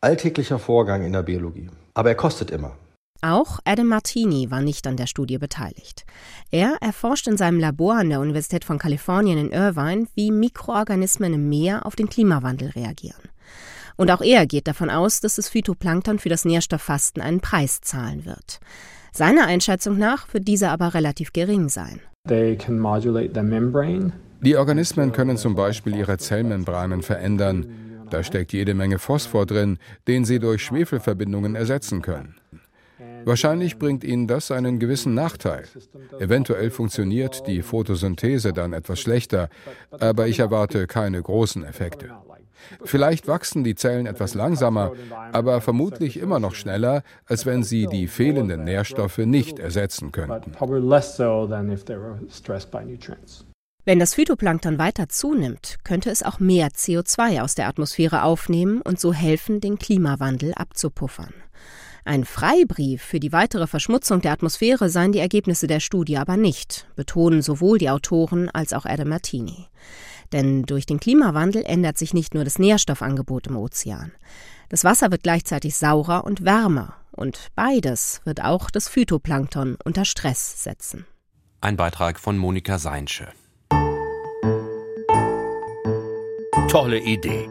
alltäglicher 0.00 0.58
Vorgang 0.58 1.04
in 1.04 1.12
der 1.12 1.22
Biologie, 1.22 1.70
aber 1.94 2.10
er 2.10 2.14
kostet 2.14 2.50
immer. 2.50 2.76
Auch 3.22 3.58
Adam 3.64 3.86
Martini 3.86 4.50
war 4.50 4.60
nicht 4.60 4.86
an 4.86 4.98
der 4.98 5.06
Studie 5.06 5.38
beteiligt. 5.38 6.04
Er 6.50 6.76
erforscht 6.82 7.26
in 7.26 7.38
seinem 7.38 7.58
Labor 7.58 7.94
an 7.94 8.10
der 8.10 8.20
Universität 8.20 8.66
von 8.66 8.78
Kalifornien 8.78 9.38
in 9.38 9.50
Irvine, 9.50 10.06
wie 10.14 10.30
Mikroorganismen 10.30 11.32
im 11.32 11.48
Meer 11.48 11.86
auf 11.86 11.96
den 11.96 12.10
Klimawandel 12.10 12.68
reagieren. 12.70 13.30
Und 13.96 14.10
auch 14.10 14.20
er 14.20 14.46
geht 14.46 14.66
davon 14.66 14.90
aus, 14.90 15.20
dass 15.20 15.36
das 15.36 15.48
Phytoplankton 15.48 16.18
für 16.18 16.28
das 16.28 16.44
Nährstofffasten 16.44 17.22
einen 17.22 17.40
Preis 17.40 17.80
zahlen 17.80 18.26
wird. 18.26 18.60
Seiner 19.16 19.46
Einschätzung 19.46 19.96
nach 19.96 20.26
wird 20.34 20.48
dieser 20.48 20.72
aber 20.72 20.92
relativ 20.92 21.32
gering 21.32 21.68
sein. 21.68 22.00
Die 24.40 24.56
Organismen 24.56 25.12
können 25.12 25.36
zum 25.36 25.54
Beispiel 25.54 25.94
ihre 25.94 26.18
Zellmembranen 26.18 27.02
verändern. 27.02 27.66
Da 28.10 28.24
steckt 28.24 28.52
jede 28.52 28.74
Menge 28.74 28.98
Phosphor 28.98 29.46
drin, 29.46 29.78
den 30.08 30.24
sie 30.24 30.40
durch 30.40 30.64
Schwefelverbindungen 30.64 31.54
ersetzen 31.54 32.02
können. 32.02 32.34
Wahrscheinlich 33.24 33.78
bringt 33.78 34.02
ihnen 34.02 34.26
das 34.26 34.50
einen 34.50 34.80
gewissen 34.80 35.14
Nachteil. 35.14 35.62
Eventuell 36.18 36.70
funktioniert 36.70 37.46
die 37.46 37.62
Photosynthese 37.62 38.52
dann 38.52 38.72
etwas 38.72 38.98
schlechter, 38.98 39.48
aber 39.92 40.26
ich 40.26 40.40
erwarte 40.40 40.88
keine 40.88 41.22
großen 41.22 41.64
Effekte. 41.64 42.10
Vielleicht 42.84 43.28
wachsen 43.28 43.64
die 43.64 43.74
Zellen 43.74 44.06
etwas 44.06 44.34
langsamer, 44.34 44.92
aber 45.32 45.60
vermutlich 45.60 46.18
immer 46.18 46.38
noch 46.38 46.54
schneller, 46.54 47.02
als 47.26 47.46
wenn 47.46 47.62
sie 47.62 47.86
die 47.86 48.06
fehlenden 48.06 48.64
Nährstoffe 48.64 49.18
nicht 49.18 49.58
ersetzen 49.58 50.12
könnten. 50.12 50.52
Wenn 53.86 53.98
das 53.98 54.14
Phytoplankton 54.14 54.78
weiter 54.78 55.10
zunimmt, 55.10 55.76
könnte 55.84 56.08
es 56.08 56.22
auch 56.22 56.40
mehr 56.40 56.68
CO2 56.68 57.42
aus 57.42 57.54
der 57.54 57.68
Atmosphäre 57.68 58.22
aufnehmen 58.22 58.80
und 58.80 58.98
so 58.98 59.12
helfen, 59.12 59.60
den 59.60 59.78
Klimawandel 59.78 60.54
abzupuffern. 60.54 61.34
Ein 62.06 62.24
Freibrief 62.24 63.02
für 63.02 63.20
die 63.20 63.32
weitere 63.32 63.66
Verschmutzung 63.66 64.20
der 64.20 64.32
Atmosphäre 64.32 64.90
seien 64.90 65.12
die 65.12 65.20
Ergebnisse 65.20 65.66
der 65.66 65.80
Studie 65.80 66.18
aber 66.18 66.36
nicht, 66.36 66.86
betonen 66.96 67.40
sowohl 67.40 67.78
die 67.78 67.88
Autoren 67.88 68.50
als 68.50 68.74
auch 68.74 68.84
Adam 68.84 69.08
Martini. 69.08 69.68
Denn 70.34 70.64
durch 70.64 70.84
den 70.84 70.98
Klimawandel 70.98 71.62
ändert 71.64 71.96
sich 71.96 72.12
nicht 72.12 72.34
nur 72.34 72.42
das 72.42 72.58
Nährstoffangebot 72.58 73.46
im 73.46 73.56
Ozean. 73.56 74.10
Das 74.68 74.82
Wasser 74.82 75.12
wird 75.12 75.22
gleichzeitig 75.22 75.76
saurer 75.76 76.24
und 76.24 76.44
wärmer. 76.44 76.96
Und 77.12 77.52
beides 77.54 78.20
wird 78.24 78.42
auch 78.42 78.68
das 78.68 78.88
Phytoplankton 78.88 79.78
unter 79.84 80.04
Stress 80.04 80.64
setzen. 80.64 81.06
Ein 81.60 81.76
Beitrag 81.76 82.18
von 82.18 82.36
Monika 82.36 82.80
Seinsche. 82.80 83.28
Tolle 86.68 86.98
Idee. 86.98 87.48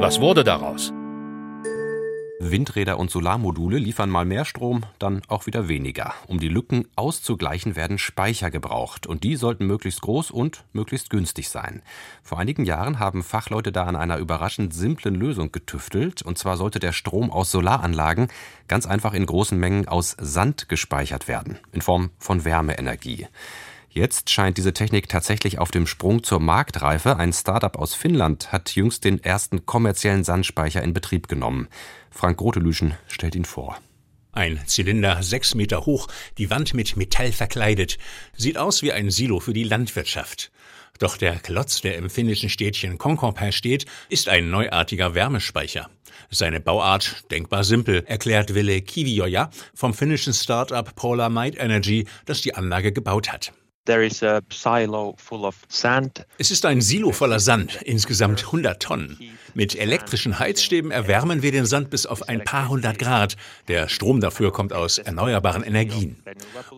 Was 0.00 0.20
wurde 0.20 0.42
daraus? 0.42 0.92
Windräder 2.40 3.00
und 3.00 3.10
Solarmodule 3.10 3.78
liefern 3.78 4.10
mal 4.10 4.24
mehr 4.24 4.44
Strom, 4.44 4.84
dann 5.00 5.22
auch 5.26 5.46
wieder 5.46 5.68
weniger. 5.68 6.14
Um 6.28 6.38
die 6.38 6.48
Lücken 6.48 6.86
auszugleichen, 6.94 7.74
werden 7.74 7.98
Speicher 7.98 8.52
gebraucht. 8.52 9.08
Und 9.08 9.24
die 9.24 9.34
sollten 9.34 9.66
möglichst 9.66 10.02
groß 10.02 10.30
und 10.30 10.64
möglichst 10.72 11.10
günstig 11.10 11.48
sein. 11.48 11.82
Vor 12.22 12.38
einigen 12.38 12.64
Jahren 12.64 13.00
haben 13.00 13.24
Fachleute 13.24 13.72
da 13.72 13.86
an 13.86 13.96
einer 13.96 14.18
überraschend 14.18 14.72
simplen 14.72 15.16
Lösung 15.16 15.50
getüftelt. 15.50 16.22
Und 16.22 16.38
zwar 16.38 16.56
sollte 16.56 16.78
der 16.78 16.92
Strom 16.92 17.32
aus 17.32 17.50
Solaranlagen 17.50 18.28
ganz 18.68 18.86
einfach 18.86 19.14
in 19.14 19.26
großen 19.26 19.58
Mengen 19.58 19.88
aus 19.88 20.16
Sand 20.20 20.68
gespeichert 20.68 21.26
werden. 21.26 21.58
In 21.72 21.82
Form 21.82 22.10
von 22.18 22.44
Wärmeenergie. 22.44 23.26
Jetzt 23.90 24.30
scheint 24.30 24.58
diese 24.58 24.74
Technik 24.74 25.08
tatsächlich 25.08 25.58
auf 25.58 25.70
dem 25.70 25.86
Sprung 25.86 26.22
zur 26.22 26.40
Marktreife. 26.40 27.16
Ein 27.16 27.32
Startup 27.32 27.76
aus 27.76 27.94
Finnland 27.94 28.52
hat 28.52 28.74
jüngst 28.74 29.04
den 29.04 29.22
ersten 29.22 29.64
kommerziellen 29.64 30.24
Sandspeicher 30.24 30.82
in 30.82 30.92
Betrieb 30.92 31.26
genommen. 31.26 31.68
Frank 32.10 32.36
Grotelüschen 32.38 32.94
stellt 33.08 33.34
ihn 33.34 33.46
vor. 33.46 33.78
Ein 34.32 34.60
Zylinder 34.66 35.22
sechs 35.22 35.54
Meter 35.54 35.86
hoch, 35.86 36.06
die 36.36 36.50
Wand 36.50 36.74
mit 36.74 36.96
Metall 36.96 37.32
verkleidet. 37.32 37.98
Sieht 38.36 38.58
aus 38.58 38.82
wie 38.82 38.92
ein 38.92 39.10
Silo 39.10 39.40
für 39.40 39.54
die 39.54 39.64
Landwirtschaft. 39.64 40.52
Doch 40.98 41.16
der 41.16 41.36
Klotz, 41.38 41.80
der 41.80 41.96
im 41.96 42.10
finnischen 42.10 42.50
Städtchen 42.50 42.98
Konkorpää 42.98 43.52
steht, 43.52 43.86
ist 44.08 44.28
ein 44.28 44.50
neuartiger 44.50 45.14
Wärmespeicher. 45.14 45.88
Seine 46.30 46.60
Bauart 46.60 47.24
denkbar 47.30 47.64
simpel, 47.64 48.04
erklärt 48.06 48.54
Ville 48.54 48.82
Kivioja 48.82 49.50
vom 49.74 49.94
finnischen 49.94 50.34
Start-up 50.34 50.94
Polar 50.94 51.30
Might 51.30 51.56
Energy, 51.56 52.06
das 52.26 52.40
die 52.40 52.54
Anlage 52.54 52.92
gebaut 52.92 53.32
hat. 53.32 53.52
Es 56.38 56.50
ist 56.50 56.66
ein 56.66 56.80
Silo 56.80 57.12
voller 57.12 57.40
Sand, 57.40 57.80
insgesamt 57.82 58.44
100 58.44 58.82
Tonnen. 58.82 59.18
Mit 59.54 59.74
elektrischen 59.74 60.38
Heizstäben 60.38 60.90
erwärmen 60.90 61.42
wir 61.42 61.52
den 61.52 61.66
Sand 61.66 61.90
bis 61.90 62.06
auf 62.06 62.28
ein 62.28 62.44
paar 62.44 62.68
hundert 62.68 62.98
Grad. 62.98 63.36
Der 63.66 63.88
Strom 63.88 64.20
dafür 64.20 64.52
kommt 64.52 64.72
aus 64.72 64.98
erneuerbaren 64.98 65.62
Energien. 65.62 66.22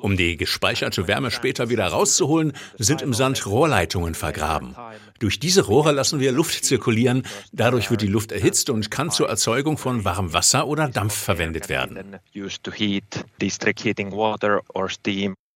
Um 0.01 0.17
die 0.17 0.37
gespeicherte 0.37 1.09
Wärme 1.09 1.31
später 1.31 1.69
wieder 1.69 1.87
rauszuholen, 1.89 2.53
sind 2.79 3.03
im 3.03 3.13
Sand 3.13 3.45
Rohrleitungen 3.47 4.15
vergraben. 4.15 4.77
Durch 5.19 5.39
diese 5.39 5.63
Rohre 5.67 5.93
lassen 5.93 6.21
wir 6.21 6.33
Luft 6.33 6.65
zirkulieren. 6.65 7.25
Dadurch 7.53 7.91
wird 7.91 8.03
die 8.03 8.07
Luft 8.07 8.33
erhitzt 8.33 8.71
und 8.71 8.91
kann 8.91 9.11
zur 9.11 9.29
Erzeugung 9.29 9.77
von 9.77 10.05
warmem 10.05 10.33
Wasser 10.33 10.67
oder 10.67 10.89
Dampf 10.89 11.15
verwendet 11.15 11.69
werden. 11.69 12.19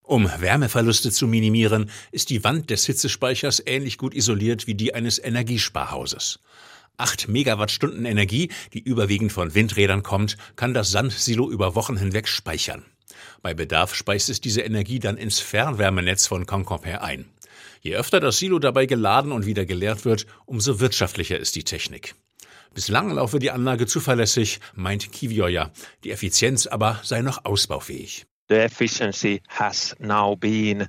Um 0.07 0.31
Wärmeverluste 0.39 1.11
zu 1.11 1.27
minimieren, 1.27 1.91
ist 2.13 2.29
die 2.29 2.45
Wand 2.45 2.69
des 2.69 2.85
Hitzespeichers 2.85 3.63
ähnlich 3.65 3.97
gut 3.97 4.15
isoliert 4.15 4.67
wie 4.67 4.75
die 4.75 4.95
eines 4.95 5.19
Energiesparhauses. 5.19 6.41
Acht 6.99 7.27
Megawattstunden 7.27 8.05
Energie, 8.05 8.51
die 8.75 8.81
überwiegend 8.81 9.33
von 9.33 9.55
Windrädern 9.55 10.03
kommt, 10.03 10.37
kann 10.57 10.75
das 10.75 10.91
Sandsilo 10.91 11.51
über 11.51 11.75
Wochen 11.75 11.97
hinweg 11.97 12.29
speichern. 12.29 12.85
Bei 13.41 13.55
Bedarf 13.55 13.95
speist 13.95 14.29
es 14.29 14.43
diese 14.43 14.61
Energie 14.61 14.99
dann 14.99 15.17
ins 15.17 15.41
Fernwärmenetz 15.41 16.27
von 16.27 16.45
Concompair 16.45 17.03
ein. 17.03 17.25
Je 17.81 17.97
öfter 17.97 18.21
das 18.21 18.37
Silo 18.37 18.59
dabei 18.59 18.85
geladen 18.85 19.33
und 19.33 19.47
wieder 19.47 19.65
geleert 19.65 20.05
wird, 20.05 20.27
umso 20.45 20.81
wirtschaftlicher 20.81 21.39
ist 21.39 21.57
die 21.57 21.65
Technik. 21.65 22.15
Bislang 22.75 23.11
laufe 23.11 23.39
die 23.39 23.51
Anlage 23.51 23.87
zuverlässig, 23.87 24.61
meint 24.75 25.13
Kivioja. 25.13 25.71
Die 26.05 26.11
Effizienz 26.11 26.67
aber 26.67 27.01
sei 27.03 27.23
noch 27.23 27.47
ausbaufähig. 27.47 28.27
The 28.49 28.65
efficiency 28.65 29.41
has 29.49 29.95
now 29.99 30.35
been 30.35 30.81
around 30.83 30.89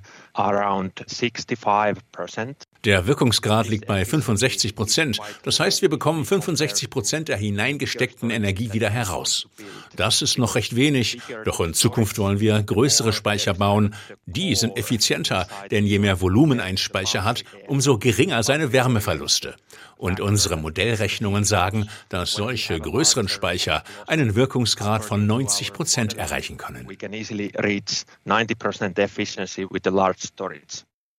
Der 2.84 3.06
Wirkungsgrad 3.08 3.68
liegt 3.68 3.86
bei 3.86 4.04
65 4.04 4.76
Prozent. 4.76 5.18
Das 5.42 5.58
heißt, 5.58 5.82
wir 5.82 5.88
bekommen 5.88 6.24
65 6.24 6.88
Prozent 6.88 7.28
der 7.28 7.36
hineingesteckten 7.36 8.30
Energie 8.30 8.72
wieder 8.72 8.90
heraus. 8.90 9.48
Das 9.96 10.22
ist 10.22 10.38
noch 10.38 10.54
recht 10.54 10.76
wenig, 10.76 11.18
doch 11.44 11.58
in 11.60 11.74
Zukunft 11.74 12.18
wollen 12.18 12.38
wir 12.38 12.62
größere 12.62 13.12
Speicher 13.12 13.54
bauen. 13.54 13.96
Die 14.26 14.54
sind 14.54 14.76
effizienter, 14.76 15.48
denn 15.72 15.84
je 15.84 15.98
mehr 15.98 16.20
Volumen 16.20 16.60
ein 16.60 16.76
Speicher 16.76 17.24
hat, 17.24 17.42
umso 17.66 17.98
geringer 17.98 18.44
seine 18.44 18.72
Wärmeverluste. 18.72 19.56
Und 19.96 20.20
unsere 20.20 20.56
Modellrechnungen 20.56 21.44
sagen, 21.44 21.88
dass 22.10 22.32
solche 22.32 22.78
größeren 22.78 23.28
Speicher 23.28 23.82
einen 24.06 24.34
Wirkungsgrad 24.34 25.04
von 25.04 25.26
90 25.26 25.72
Prozent 25.72 26.18
erreichen 26.18 26.58
können. 26.58 26.86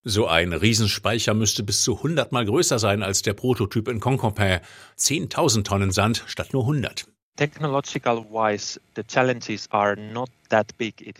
So 0.03 0.27
ein 0.27 0.53
Riesenspeicher 0.53 1.33
müsste 1.33 1.63
bis 1.63 1.83
zu 1.83 1.97
100 1.97 2.31
mal 2.31 2.45
größer 2.45 2.79
sein 2.79 3.03
als 3.03 3.23
der 3.23 3.33
Prototyp 3.33 3.87
in 3.89 3.99
Concompain. 3.99 4.61
10.000 4.97 5.63
Tonnen 5.65 5.91
Sand 5.91 6.23
statt 6.27 6.53
nur 6.53 6.63
100. 6.63 7.07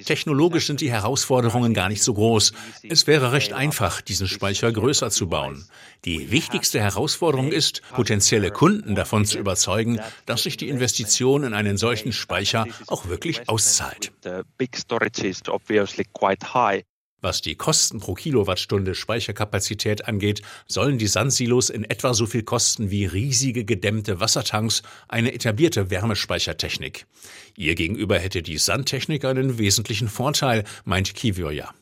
Technologisch 0.05 0.65
sind 0.65 0.81
die 0.81 0.89
Herausforderungen 0.89 1.75
gar 1.75 1.89
nicht 1.89 2.01
so 2.01 2.15
groß. 2.15 2.53
Es 2.89 3.05
wäre 3.05 3.33
recht 3.33 3.53
einfach, 3.53 4.01
diesen 4.01 4.27
Speicher 4.27 4.71
größer 4.71 5.11
zu 5.11 5.27
bauen. 5.27 5.67
Die 6.05 6.31
wichtigste 6.31 6.79
Herausforderung 6.79 7.51
ist, 7.51 7.83
potenzielle 7.91 8.49
Kunden 8.49 8.95
davon 8.95 9.25
zu 9.25 9.37
überzeugen, 9.37 9.99
dass 10.25 10.43
sich 10.43 10.57
die 10.57 10.69
Investition 10.69 11.43
in 11.43 11.53
einen 11.53 11.77
solchen 11.77 12.11
Speicher 12.11 12.65
auch 12.87 13.07
wirklich 13.07 13.47
auszahlt. 13.47 14.11
Was 17.19 17.41
die 17.41 17.55
Kosten 17.55 17.99
pro 17.99 18.13
Kilowattstunde 18.13 18.93
Speicherkapazität 18.93 20.07
angeht, 20.07 20.43
sollen 20.67 20.99
die 20.99 21.07
Sandsilos 21.07 21.71
in 21.71 21.83
etwa 21.83 22.13
so 22.13 22.27
viel 22.27 22.43
kosten 22.43 22.91
wie 22.91 23.05
riesige 23.05 23.65
gedämmte 23.65 24.19
Wassertanks, 24.19 24.83
eine 25.07 25.33
etablierte 25.33 25.89
Wärmespeichertechnik. 25.89 27.07
Ihr 27.55 27.73
gegenüber 27.73 28.19
hätte 28.19 28.43
die 28.43 28.59
Sandtechnik 28.59 29.25
einen 29.25 29.57
wesentlichen 29.57 30.09
Vorteil, 30.09 30.63
meint 30.85 31.15
Kivioja. 31.15 31.73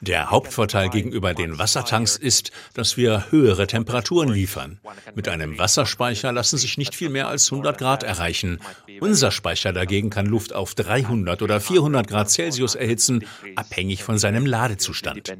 Der 0.00 0.30
Hauptvorteil 0.30 0.88
gegenüber 0.88 1.34
den 1.34 1.58
Wassertanks 1.58 2.16
ist, 2.16 2.50
dass 2.74 2.96
wir 2.96 3.30
höhere 3.30 3.66
Temperaturen 3.66 4.30
liefern. 4.30 4.80
Mit 5.14 5.28
einem 5.28 5.58
Wasserspeicher 5.58 6.32
lassen 6.32 6.58
sich 6.58 6.78
nicht 6.78 6.94
viel 6.94 7.10
mehr 7.10 7.28
als 7.28 7.50
100 7.52 7.78
Grad 7.78 8.02
erreichen. 8.02 8.60
Unser 9.00 9.30
Speicher 9.30 9.72
dagegen 9.72 10.10
kann 10.10 10.26
Luft 10.26 10.52
auf 10.52 10.74
300 10.74 11.42
oder 11.42 11.60
400 11.60 12.06
Grad 12.06 12.30
Celsius 12.30 12.74
erhitzen, 12.74 13.24
abhängig 13.56 14.02
von 14.02 14.18
seinem 14.18 14.46
Ladezustand. 14.46 15.32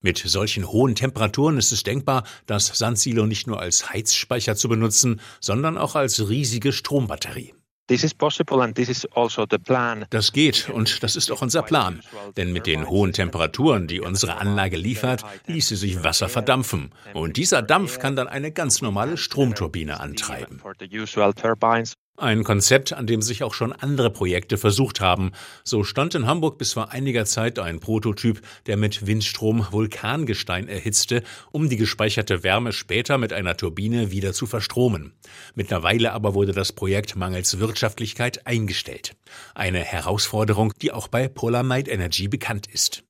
Mit 0.00 0.18
solchen 0.18 0.68
hohen 0.68 0.94
Temperaturen 0.94 1.56
ist 1.56 1.72
es 1.72 1.82
denkbar, 1.82 2.24
das 2.44 2.66
Sandsilo 2.66 3.24
nicht 3.24 3.46
nur 3.46 3.58
als 3.58 3.90
Heizspeicher 3.90 4.54
zu 4.54 4.68
benutzen, 4.68 5.18
sondern 5.40 5.78
auch 5.78 5.94
als 5.94 6.28
riesige 6.28 6.74
Strombatterie. 6.74 7.54
Also 10.04 10.06
das 10.10 10.32
geht 10.32 10.70
und 10.70 11.02
das 11.02 11.16
ist 11.16 11.30
auch 11.30 11.42
unser 11.42 11.62
Plan. 11.62 12.00
Denn 12.36 12.52
mit 12.52 12.66
den 12.66 12.88
hohen 12.88 13.12
Temperaturen, 13.12 13.86
die 13.86 14.00
unsere 14.00 14.36
Anlage 14.36 14.76
liefert, 14.76 15.22
ließe 15.46 15.76
sich 15.76 16.02
Wasser 16.02 16.28
verdampfen. 16.28 16.92
Und 17.12 17.36
dieser 17.36 17.62
Dampf 17.62 17.98
kann 17.98 18.16
dann 18.16 18.28
eine 18.28 18.52
ganz 18.52 18.80
normale 18.80 19.16
Stromturbine 19.16 20.00
antreiben. 20.00 20.62
Ein 22.16 22.44
Konzept, 22.44 22.92
an 22.92 23.08
dem 23.08 23.22
sich 23.22 23.42
auch 23.42 23.54
schon 23.54 23.72
andere 23.72 24.08
Projekte 24.08 24.56
versucht 24.56 25.00
haben. 25.00 25.32
So 25.64 25.82
stand 25.82 26.14
in 26.14 26.26
Hamburg 26.26 26.58
bis 26.58 26.74
vor 26.74 26.92
einiger 26.92 27.24
Zeit 27.24 27.58
ein 27.58 27.80
Prototyp, 27.80 28.40
der 28.66 28.76
mit 28.76 29.06
Windstrom 29.06 29.66
Vulkangestein 29.72 30.68
erhitzte, 30.68 31.24
um 31.50 31.68
die 31.68 31.76
gespeicherte 31.76 32.44
Wärme 32.44 32.72
später 32.72 33.18
mit 33.18 33.32
einer 33.32 33.56
Turbine 33.56 34.12
wieder 34.12 34.32
zu 34.32 34.46
verstromen. 34.46 35.12
Mittlerweile 35.54 36.12
aber 36.12 36.34
wurde 36.34 36.52
das 36.52 36.72
Projekt 36.72 37.16
mangels 37.16 37.58
Wirtschaftlichkeit 37.58 38.46
eingestellt. 38.46 39.16
Eine 39.56 39.80
Herausforderung, 39.80 40.72
die 40.80 40.92
auch 40.92 41.08
bei 41.08 41.26
Polar 41.26 41.64
Might 41.64 41.88
Energy 41.88 42.28
bekannt 42.28 42.68
ist. 42.68 43.03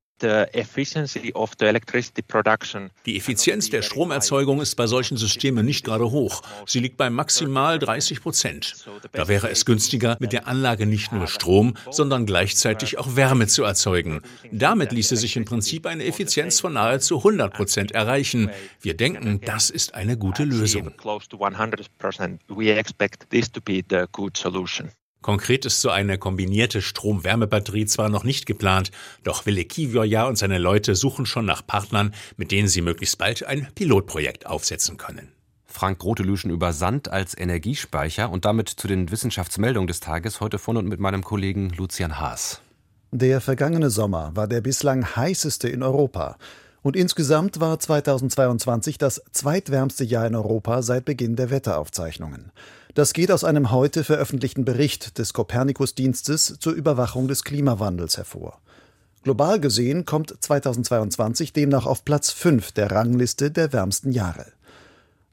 Die 3.05 3.17
Effizienz 3.17 3.69
der 3.71 3.83
Stromerzeugung 3.83 4.61
ist 4.61 4.77
bei 4.77 4.87
solchen 4.87 5.17
Systemen 5.17 5.67
nicht 5.67 5.85
gerade 5.85 6.11
hoch. 6.11 6.43
Sie 6.67 6.81
liegt 6.81 6.97
bei 6.97 7.11
maximal 7.11 7.79
30 7.79 8.23
Prozent. 8.23 8.87
Da 9.13 9.29
wäre 9.29 9.51
es 9.51 9.65
günstiger, 9.65 10.17
mit 10.21 10.33
der 10.33 10.47
Anlage 10.47 10.87
nicht 10.87 11.13
nur 11.13 11.27
Strom, 11.27 11.77
sondern 11.91 12.27
gleichzeitig 12.27 12.99
auch 12.99 13.17
Wärme 13.17 13.49
zu 13.49 13.65
erzeugen. 13.65 14.21
Damit 14.53 14.93
ließe 14.93 15.17
sich 15.17 15.37
im 15.37 15.45
Prinzip 15.45 15.87
eine 15.87 16.05
Effizienz 16.05 16.61
von 16.61 16.75
nahezu 16.75 17.19
100 17.19 17.53
Prozent 17.53 17.93
erreichen. 17.93 18.51
Wir 18.81 18.97
denken, 18.97 19.41
das 19.45 19.71
ist 19.71 19.95
eine 19.95 20.17
gute 20.17 20.45
Lösung. 20.45 20.93
Konkret 25.25 25.65
ist 25.65 25.81
so 25.81 25.89
eine 25.89 26.19
kombinierte 26.19 26.83
Strom-Wärme-Batterie 26.83 27.87
zwar 27.87 28.11
noch 28.11 28.25
nicht 28.25 28.45
geplant, 28.45 28.91
doch 29.23 29.47
Wille 29.47 29.65
Kivioja 29.65 30.27
und 30.27 30.37
seine 30.37 30.59
Leute 30.59 30.95
suchen 30.95 31.25
schon 31.25 31.47
nach 31.47 31.67
Partnern, 31.67 32.13
mit 32.37 32.51
denen 32.53 32.69
sie 32.69 32.83
möglichst 32.83 33.17
bald 33.17 33.43
ein 33.43 33.67
Pilotprojekt 33.75 34.45
aufsetzen 34.45 34.99
können. 34.99 35.33
Frank 35.65 36.01
Grotelüschen 36.01 36.51
über 36.51 36.75
Sand 36.75 37.09
als 37.09 37.35
Energiespeicher 37.35 38.29
und 38.29 38.45
damit 38.45 38.69
zu 38.69 38.87
den 38.87 39.11
Wissenschaftsmeldungen 39.11 39.87
des 39.87 40.01
Tages 40.01 40.43
heute 40.43 40.59
von 40.59 40.77
und 40.77 40.89
mit 40.89 41.01
meinem 41.01 41.25
Kollegen 41.25 41.71
Lucian 41.71 42.21
Haas. 42.21 42.61
Der 43.11 43.41
vergangene 43.41 43.89
Sommer 43.89 44.33
war 44.35 44.47
der 44.47 44.61
bislang 44.61 45.17
heißeste 45.17 45.71
in 45.71 45.83
Europa. 45.83 46.37
Und 46.85 46.97
insgesamt 46.97 47.61
war 47.61 47.81
2022 47.81 48.99
das 48.99 49.23
zweitwärmste 49.33 50.05
Jahr 50.05 50.27
in 50.27 50.35
Europa 50.35 50.83
seit 50.83 51.07
Beginn 51.07 51.35
der 51.35 51.49
Wetteraufzeichnungen. 51.49 52.53
Das 52.93 53.15
geht 53.15 53.33
aus 53.33 53.43
einem 53.43 53.71
heute 53.71 54.05
veröffentlichten 54.05 54.67
Bericht 54.67 55.17
des 55.17 55.33
Copernicus-Dienstes 55.33 56.59
zur 56.61 56.75
Überwachung 56.75 57.27
des 57.27 57.43
Klimawandels 57.43 58.19
hervor. 58.19 58.61
Global 59.23 59.61
gesehen 59.61 60.05
kommt 60.05 60.35
2022 60.39 61.55
demnach 61.55 61.87
auf 61.87 62.05
Platz 62.05 62.31
5 62.31 62.73
der 62.73 62.91
Rangliste 62.91 63.51
der 63.51 63.73
wärmsten 63.73 64.13
Jahre. 64.13 64.45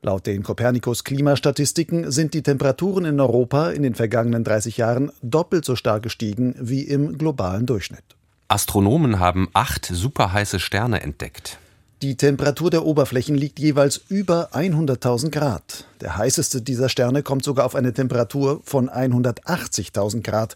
Laut 0.02 0.28
den 0.28 0.44
Copernicus 0.44 1.04
Klimastatistiken 1.04 2.12
sind 2.12 2.34
die 2.34 2.44
Temperaturen 2.44 3.04
in 3.04 3.20
Europa 3.20 3.72
in 3.72 3.84
den 3.84 3.96
vergangenen 3.96 4.46
30 4.46 4.78
Jahren 4.78 5.12
doppelt 5.22 5.66
so 5.66 5.76
stark 5.76 6.04
gestiegen 6.04 6.56
wie 6.62 6.84
im 6.84 7.18
globalen 7.18 7.66
Durchschnitt. 7.66 8.16
Astronomen 8.52 9.18
haben 9.18 9.48
acht 9.54 9.86
superheiße 9.86 10.60
Sterne 10.60 11.02
entdeckt. 11.02 11.58
Die 12.02 12.18
Temperatur 12.18 12.70
der 12.70 12.86
Oberflächen 12.86 13.36
liegt 13.36 13.60
jeweils 13.60 14.02
über 14.10 14.50
100.000 14.54 15.30
Grad. 15.30 15.86
Der 16.02 16.18
heißeste 16.18 16.62
dieser 16.62 16.90
Sterne 16.90 17.24
kommt 17.24 17.46
sogar 17.46 17.66
auf 17.66 17.76
eine 17.76 17.94
Temperatur 17.94 18.60
von 18.66 18.90
180.000 18.90 20.22
Grad. 20.22 20.56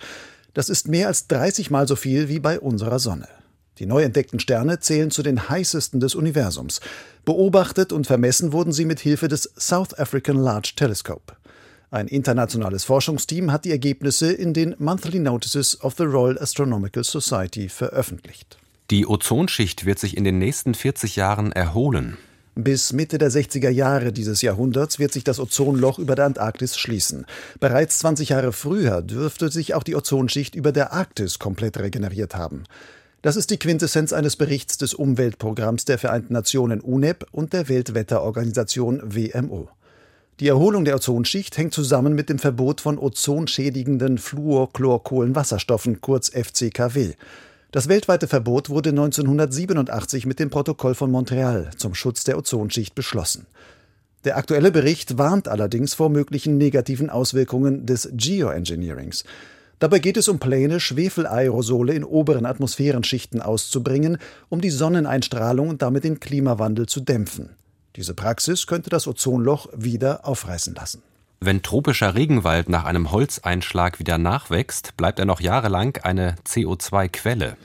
Das 0.54 0.68
ist 0.68 0.90
mehr 0.90 1.08
als 1.08 1.28
30 1.28 1.72
Mal 1.72 1.88
so 1.88 1.96
viel 1.96 2.28
wie 2.28 2.40
bei 2.40 2.60
unserer 2.60 3.00
Sonne. 3.00 3.30
Die 3.80 3.86
neu 3.86 4.04
entdeckten 4.04 4.42
Sterne 4.42 4.82
zählen 4.82 5.10
zu 5.10 5.24
den 5.24 5.48
heißesten 5.48 6.02
des 6.02 6.16
Universums. 6.16 6.82
Beobachtet 7.24 7.94
und 7.94 8.08
vermessen 8.08 8.52
wurden 8.52 8.74
sie 8.74 8.84
mit 8.84 9.00
Hilfe 9.00 9.30
des 9.30 9.54
South 9.58 9.98
African 9.98 10.36
Large 10.36 10.74
Telescope. 10.76 11.34
Ein 11.92 12.08
internationales 12.08 12.84
Forschungsteam 12.84 13.52
hat 13.52 13.66
die 13.66 13.72
Ergebnisse 13.72 14.32
in 14.32 14.54
den 14.54 14.76
Monthly 14.80 15.20
Notices 15.20 15.80
of 15.82 15.96
the 15.98 16.04
Royal 16.04 16.38
Astronomical 16.40 17.04
Society 17.04 17.70
veröffentlicht. 17.70 18.58
Die 18.92 19.08
Ozonschicht 19.08 19.86
wird 19.86 20.00
sich 20.00 20.18
in 20.18 20.24
den 20.24 20.38
nächsten 20.38 20.74
40 20.74 21.16
Jahren 21.16 21.52
erholen. 21.52 22.18
Bis 22.58 22.94
Mitte 22.94 23.18
der 23.18 23.30
60er 23.32 23.70
Jahre 23.70 24.14
dieses 24.14 24.42
Jahrhunderts 24.42 24.98
wird 24.98 25.12
sich 25.12 25.26
das 25.26 25.40
Ozonloch 25.40 26.00
über 26.00 26.16
der 26.16 26.26
Antarktis 26.26 26.78
schließen. 26.78 27.26
Bereits 27.60 28.00
20 28.00 28.30
Jahre 28.30 28.54
früher 28.54 29.02
dürfte 29.02 29.52
sich 29.52 29.74
auch 29.74 29.84
die 29.84 29.96
Ozonschicht 29.96 30.56
über 30.56 30.72
der 30.72 30.94
Arktis 30.94 31.38
komplett 31.38 31.78
regeneriert 31.78 32.36
haben. 32.36 32.64
Das 33.22 33.36
ist 33.36 33.50
die 33.50 33.58
Quintessenz 33.58 34.14
eines 34.14 34.36
Berichts 34.36 34.78
des 34.78 34.94
Umweltprogramms 34.94 35.84
der 35.86 35.98
Vereinten 35.98 36.34
Nationen 36.34 36.80
UNEP 36.80 37.26
und 37.32 37.54
der 37.54 37.68
Weltwetterorganisation 37.68 39.02
WMO. 39.04 39.68
Die 40.42 40.50
Erholung 40.50 40.84
der 40.84 40.96
Ozonschicht 40.96 41.58
hängt 41.58 41.74
zusammen 41.74 42.14
mit 42.14 42.28
dem 42.28 42.40
Verbot 42.40 42.82
von 42.82 43.00
ozonschädigenden 43.00 44.18
Fluorchlorkohlenwasserstoffen, 44.18 46.02
kurz 46.02 46.28
FCKW. 46.28 47.14
Das 47.72 47.88
weltweite 47.88 48.28
Verbot 48.28 48.70
wurde 48.70 48.90
1987 48.90 50.26
mit 50.26 50.40
dem 50.40 50.50
Protokoll 50.50 50.94
von 50.94 51.10
Montreal 51.10 51.70
zum 51.78 51.96
Schutz 51.96 52.26
der 52.26 52.38
Ozonschicht 52.38 52.96
beschlossen. 52.96 53.46
Der 54.26 54.36
aktuelle 54.36 54.74
Bericht 54.74 55.18
warnt 55.18 55.48
allerdings 55.48 55.94
vor 55.94 56.10
möglichen 56.10 56.58
negativen 56.58 57.10
Auswirkungen 57.10 57.86
des 57.86 58.10
Geoengineerings. 58.12 59.24
Dabei 59.80 60.00
geht 60.00 60.18
es 60.18 60.28
um 60.28 60.40
Pläne, 60.40 60.82
Schwefelaerosole 60.82 61.94
in 61.94 62.04
oberen 62.04 62.46
Atmosphärenschichten 62.46 63.42
auszubringen, 63.42 64.18
um 64.50 64.60
die 64.60 64.70
Sonneneinstrahlung 64.70 65.70
und 65.70 65.82
damit 65.82 66.04
den 66.04 66.20
Klimawandel 66.20 66.88
zu 66.88 67.00
dämpfen. 67.00 67.52
Diese 67.96 68.14
Praxis 68.14 68.68
könnte 68.68 68.90
das 68.90 69.08
Ozonloch 69.08 69.68
wieder 69.76 70.26
aufreißen 70.28 70.76
lassen. 70.76 71.02
Wenn 71.40 71.62
tropischer 71.62 72.16
Regenwald 72.16 72.70
nach 72.70 72.86
einem 72.86 73.12
Holzeinschlag 73.12 74.00
wieder 74.00 74.18
nachwächst, 74.18 74.98
bleibt 74.98 75.20
er 75.20 75.26
noch 75.26 75.42
jahrelang 75.42 75.98
eine 76.04 76.36
CO2-Quelle. 76.48 77.58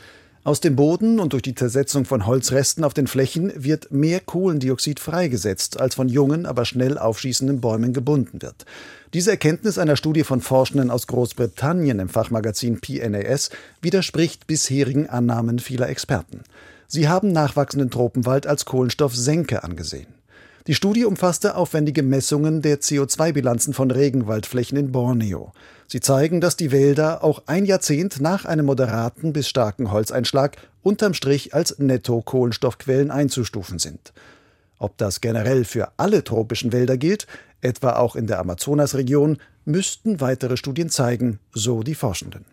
Aus 0.43 0.61
dem 0.61 0.75
Boden 0.75 1.21
und 1.21 1.35
durch 1.35 1.43
die 1.43 1.55
Zersetzung 1.55 2.07
von 2.07 2.27
Holzresten 2.27 2.83
auf 2.83 2.95
den 2.95 3.07
Flächen 3.07 3.53
wird 3.57 3.93
mehr 3.93 4.21
Kohlendioxid 4.21 4.99
freigesetzt, 4.99 5.79
als 5.79 5.95
von 5.95 6.09
jungen, 6.09 6.47
aber 6.47 6.65
schnell 6.65 6.97
aufschießenden 6.97 7.61
Bäumen 7.61 7.93
gebunden 7.93 8.41
wird. 8.41 8.65
Diese 9.13 9.33
Erkenntnis 9.33 9.77
einer 9.77 9.97
Studie 9.97 10.25
von 10.25 10.41
Forschenden 10.41 10.91
aus 10.91 11.07
Großbritannien 11.07 11.99
im 11.99 12.09
Fachmagazin 12.09 12.81
PNAS 12.81 13.51
widerspricht 13.83 14.47
bisherigen 14.47 15.09
Annahmen 15.09 15.59
vieler 15.59 15.91
Experten. 15.91 16.41
Sie 16.87 17.09
haben 17.09 17.33
nachwachsenden 17.33 17.91
Tropenwald 17.91 18.47
als 18.47 18.65
Kohlenstoffsenke 18.65 19.63
angesehen. 19.63 20.07
Die 20.67 20.75
Studie 20.75 21.07
umfasste 21.07 21.57
aufwendige 21.57 22.03
Messungen 22.03 22.61
der 22.61 22.81
CO2-Bilanzen 22.81 23.73
von 23.73 23.91
Regenwaldflächen 23.91 24.77
in 24.77 24.93
Borneo. 24.93 25.53
Sie 25.87 26.01
zeigen, 26.01 26.43
dass 26.43 26.57
die 26.57 26.71
Wälder 26.71 27.25
auch 27.25 27.43
ein 27.47 27.65
Jahrzehnt 27.65 28.21
nach 28.21 28.45
einem 28.45 28.67
moderaten 28.67 29.33
bis 29.33 29.49
starken 29.49 29.91
Holzeinschlag 29.91 30.59
unterm 30.83 31.15
Strich 31.15 31.55
als 31.55 31.79
Netto-Kohlenstoffquellen 31.79 33.11
einzustufen 33.11 33.79
sind. 33.79 34.13
Ob 34.79 34.99
das 34.99 35.21
generell 35.21 35.65
für 35.65 35.93
alle 35.97 36.25
tropischen 36.25 36.73
Wälder 36.73 36.99
gilt, 36.99 37.27
etwa 37.63 37.97
auch 37.97 38.15
in 38.15 38.27
der 38.27 38.39
Amazonasregion, 38.39 39.39
müssten 39.65 40.21
weitere 40.21 40.57
Studien 40.57 40.91
zeigen, 40.91 41.39
so 41.53 41.83
die 41.83 41.95
Forschenden. 41.95 42.45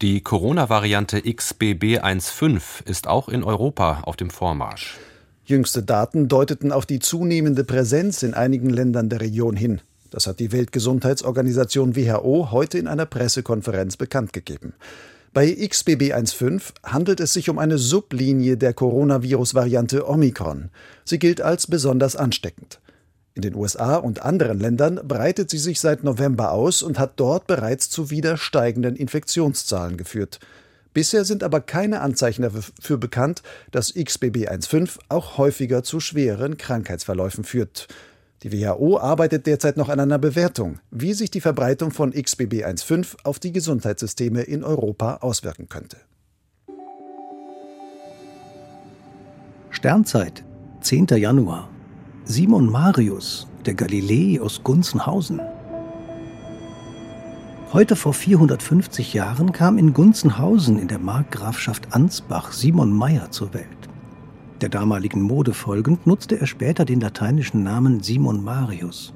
Die 0.00 0.22
Corona-Variante 0.22 1.18
XBB15 1.18 2.86
ist 2.86 3.06
auch 3.06 3.28
in 3.28 3.44
Europa 3.44 4.00
auf 4.02 4.16
dem 4.16 4.30
Vormarsch. 4.30 4.98
Jüngste 5.44 5.82
Daten 5.82 6.28
deuteten 6.28 6.70
auf 6.70 6.86
die 6.86 7.00
zunehmende 7.00 7.64
Präsenz 7.64 8.22
in 8.22 8.34
einigen 8.34 8.70
Ländern 8.70 9.08
der 9.08 9.20
Region 9.20 9.56
hin. 9.56 9.80
Das 10.10 10.26
hat 10.26 10.38
die 10.38 10.52
Weltgesundheitsorganisation 10.52 11.96
WHO 11.96 12.52
heute 12.52 12.78
in 12.78 12.86
einer 12.86 13.06
Pressekonferenz 13.06 13.96
bekannt 13.96 14.32
gegeben. 14.32 14.74
Bei 15.32 15.46
XBB15 15.46 16.60
handelt 16.84 17.18
es 17.18 17.32
sich 17.32 17.48
um 17.48 17.58
eine 17.58 17.78
Sublinie 17.78 18.56
der 18.56 18.74
Coronavirus-Variante 18.74 20.08
Omikron. 20.08 20.68
Sie 21.04 21.18
gilt 21.18 21.40
als 21.40 21.66
besonders 21.66 22.14
ansteckend. 22.14 22.80
In 23.34 23.40
den 23.40 23.54
USA 23.54 23.96
und 23.96 24.22
anderen 24.22 24.60
Ländern 24.60 25.00
breitet 25.08 25.48
sie 25.48 25.58
sich 25.58 25.80
seit 25.80 26.04
November 26.04 26.52
aus 26.52 26.82
und 26.82 26.98
hat 26.98 27.14
dort 27.16 27.46
bereits 27.46 27.88
zu 27.88 28.10
wieder 28.10 28.36
steigenden 28.36 28.94
Infektionszahlen 28.94 29.96
geführt. 29.96 30.38
Bisher 30.94 31.24
sind 31.24 31.42
aber 31.42 31.60
keine 31.60 32.00
Anzeichen 32.00 32.42
dafür 32.42 32.98
bekannt, 32.98 33.42
dass 33.70 33.94
XBB15 33.94 34.98
auch 35.08 35.38
häufiger 35.38 35.82
zu 35.82 36.00
schweren 36.00 36.58
Krankheitsverläufen 36.58 37.44
führt. 37.44 37.88
Die 38.42 38.52
WHO 38.52 38.98
arbeitet 38.98 39.46
derzeit 39.46 39.76
noch 39.76 39.88
an 39.88 40.00
einer 40.00 40.18
Bewertung, 40.18 40.80
wie 40.90 41.14
sich 41.14 41.30
die 41.30 41.40
Verbreitung 41.40 41.92
von 41.92 42.12
XBB15 42.12 43.16
auf 43.24 43.38
die 43.38 43.52
Gesundheitssysteme 43.52 44.42
in 44.42 44.64
Europa 44.64 45.18
auswirken 45.18 45.68
könnte. 45.68 45.98
Sternzeit, 49.70 50.44
10. 50.80 51.06
Januar. 51.16 51.70
Simon 52.24 52.66
Marius, 52.66 53.46
der 53.64 53.74
Galilei 53.74 54.40
aus 54.40 54.62
Gunzenhausen. 54.62 55.40
Heute 57.72 57.96
vor 57.96 58.12
450 58.12 59.14
Jahren 59.14 59.52
kam 59.52 59.78
in 59.78 59.94
Gunzenhausen 59.94 60.78
in 60.78 60.88
der 60.88 60.98
Markgrafschaft 60.98 61.94
Ansbach 61.94 62.52
Simon 62.52 62.92
Meyer 62.92 63.30
zur 63.30 63.54
Welt. 63.54 63.88
Der 64.60 64.68
damaligen 64.68 65.22
Mode 65.22 65.54
folgend 65.54 66.06
nutzte 66.06 66.38
er 66.38 66.46
später 66.46 66.84
den 66.84 67.00
lateinischen 67.00 67.62
Namen 67.62 68.02
Simon 68.02 68.44
Marius. 68.44 69.14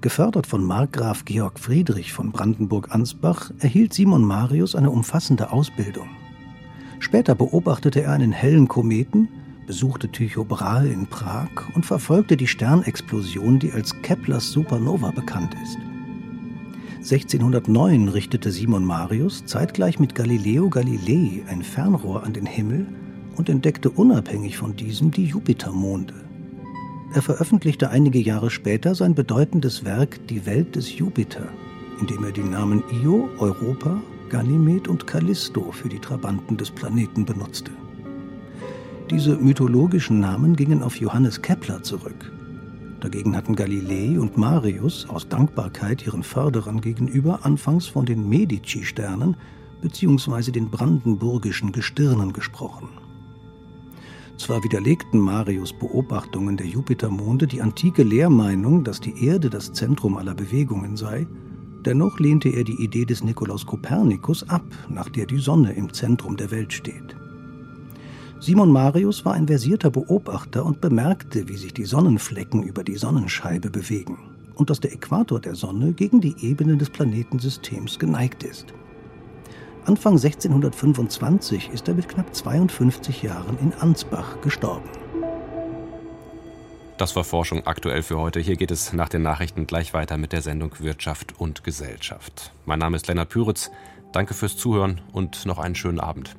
Gefördert 0.00 0.46
von 0.46 0.62
Markgraf 0.62 1.24
Georg 1.24 1.58
Friedrich 1.58 2.12
von 2.12 2.30
Brandenburg-Ansbach 2.30 3.50
erhielt 3.58 3.94
Simon 3.94 4.22
Marius 4.22 4.76
eine 4.76 4.92
umfassende 4.92 5.50
Ausbildung. 5.50 6.10
Später 7.00 7.34
beobachtete 7.34 8.00
er 8.00 8.12
einen 8.12 8.30
hellen 8.30 8.68
Kometen, 8.68 9.26
besuchte 9.66 10.08
Tycho 10.12 10.44
Brahe 10.44 10.86
in 10.86 11.08
Prag 11.08 11.50
und 11.74 11.84
verfolgte 11.84 12.36
die 12.36 12.46
Sternexplosion, 12.46 13.58
die 13.58 13.72
als 13.72 14.00
Keplers 14.02 14.52
Supernova 14.52 15.10
bekannt 15.10 15.56
ist. 15.64 15.78
1609 17.10 18.10
richtete 18.10 18.52
Simon 18.52 18.84
Marius 18.84 19.46
zeitgleich 19.46 19.98
mit 19.98 20.14
Galileo 20.14 20.68
Galilei 20.68 21.42
ein 21.48 21.62
Fernrohr 21.62 22.22
an 22.22 22.34
den 22.34 22.44
Himmel 22.44 22.86
und 23.34 23.48
entdeckte 23.48 23.88
unabhängig 23.88 24.58
von 24.58 24.76
diesem 24.76 25.10
die 25.10 25.24
Jupitermonde. 25.24 26.12
Er 27.14 27.22
veröffentlichte 27.22 27.88
einige 27.88 28.18
Jahre 28.18 28.50
später 28.50 28.94
sein 28.94 29.14
bedeutendes 29.14 29.86
Werk 29.86 30.20
Die 30.26 30.44
Welt 30.44 30.76
des 30.76 30.98
Jupiter, 30.98 31.48
in 31.98 32.06
dem 32.08 32.24
er 32.24 32.32
die 32.32 32.42
Namen 32.42 32.82
Io, 33.02 33.30
Europa, 33.38 34.02
Ganymed 34.28 34.86
und 34.86 35.06
Callisto 35.06 35.72
für 35.72 35.88
die 35.88 36.00
Trabanten 36.00 36.58
des 36.58 36.70
Planeten 36.70 37.24
benutzte. 37.24 37.70
Diese 39.10 39.34
mythologischen 39.38 40.20
Namen 40.20 40.56
gingen 40.56 40.82
auf 40.82 40.96
Johannes 40.96 41.40
Kepler 41.40 41.82
zurück, 41.82 42.30
Dagegen 43.00 43.36
hatten 43.36 43.54
Galilei 43.54 44.18
und 44.18 44.36
Marius 44.36 45.08
aus 45.08 45.28
Dankbarkeit 45.28 46.04
ihren 46.04 46.24
Förderern 46.24 46.80
gegenüber 46.80 47.44
anfangs 47.44 47.86
von 47.86 48.04
den 48.04 48.28
Medici-Sternen 48.28 49.36
bzw. 49.82 50.50
den 50.50 50.68
brandenburgischen 50.68 51.70
Gestirnen 51.70 52.32
gesprochen. 52.32 52.88
Zwar 54.36 54.62
widerlegten 54.62 55.20
Marius 55.20 55.72
Beobachtungen 55.72 56.56
der 56.56 56.66
Jupitermonde 56.66 57.46
die 57.46 57.60
antike 57.60 58.02
Lehrmeinung, 58.02 58.84
dass 58.84 59.00
die 59.00 59.24
Erde 59.24 59.50
das 59.50 59.72
Zentrum 59.72 60.16
aller 60.16 60.34
Bewegungen 60.34 60.96
sei, 60.96 61.26
dennoch 61.84 62.18
lehnte 62.18 62.48
er 62.48 62.64
die 62.64 62.82
Idee 62.82 63.04
des 63.04 63.22
Nikolaus 63.22 63.66
Kopernikus 63.66 64.48
ab, 64.48 64.64
nach 64.88 65.08
der 65.08 65.26
die 65.26 65.38
Sonne 65.38 65.72
im 65.72 65.92
Zentrum 65.92 66.36
der 66.36 66.50
Welt 66.50 66.72
steht. 66.72 67.16
Simon 68.40 68.70
Marius 68.70 69.24
war 69.24 69.34
ein 69.34 69.48
versierter 69.48 69.90
Beobachter 69.90 70.64
und 70.64 70.80
bemerkte, 70.80 71.48
wie 71.48 71.56
sich 71.56 71.74
die 71.74 71.84
Sonnenflecken 71.84 72.62
über 72.62 72.84
die 72.84 72.96
Sonnenscheibe 72.96 73.68
bewegen 73.68 74.16
und 74.54 74.70
dass 74.70 74.78
der 74.78 74.92
Äquator 74.92 75.40
der 75.40 75.56
Sonne 75.56 75.92
gegen 75.92 76.20
die 76.20 76.36
Ebene 76.40 76.76
des 76.76 76.90
Planetensystems 76.90 77.98
geneigt 77.98 78.44
ist. 78.44 78.66
Anfang 79.86 80.12
1625 80.12 81.70
ist 81.70 81.88
er 81.88 81.94
mit 81.94 82.08
knapp 82.08 82.32
52 82.34 83.22
Jahren 83.22 83.58
in 83.58 83.72
Ansbach 83.74 84.40
gestorben. 84.40 84.88
Das 86.96 87.16
war 87.16 87.24
Forschung 87.24 87.66
aktuell 87.66 88.02
für 88.02 88.18
heute. 88.18 88.38
Hier 88.38 88.56
geht 88.56 88.70
es 88.70 88.92
nach 88.92 89.08
den 89.08 89.22
Nachrichten 89.22 89.66
gleich 89.66 89.94
weiter 89.94 90.16
mit 90.16 90.32
der 90.32 90.42
Sendung 90.42 90.72
Wirtschaft 90.78 91.38
und 91.38 91.64
Gesellschaft. 91.64 92.52
Mein 92.66 92.78
Name 92.78 92.96
ist 92.96 93.08
Lennart 93.08 93.30
Püritz. 93.30 93.70
Danke 94.12 94.34
fürs 94.34 94.56
Zuhören 94.56 95.00
und 95.12 95.44
noch 95.44 95.58
einen 95.58 95.74
schönen 95.74 96.00
Abend. 96.00 96.36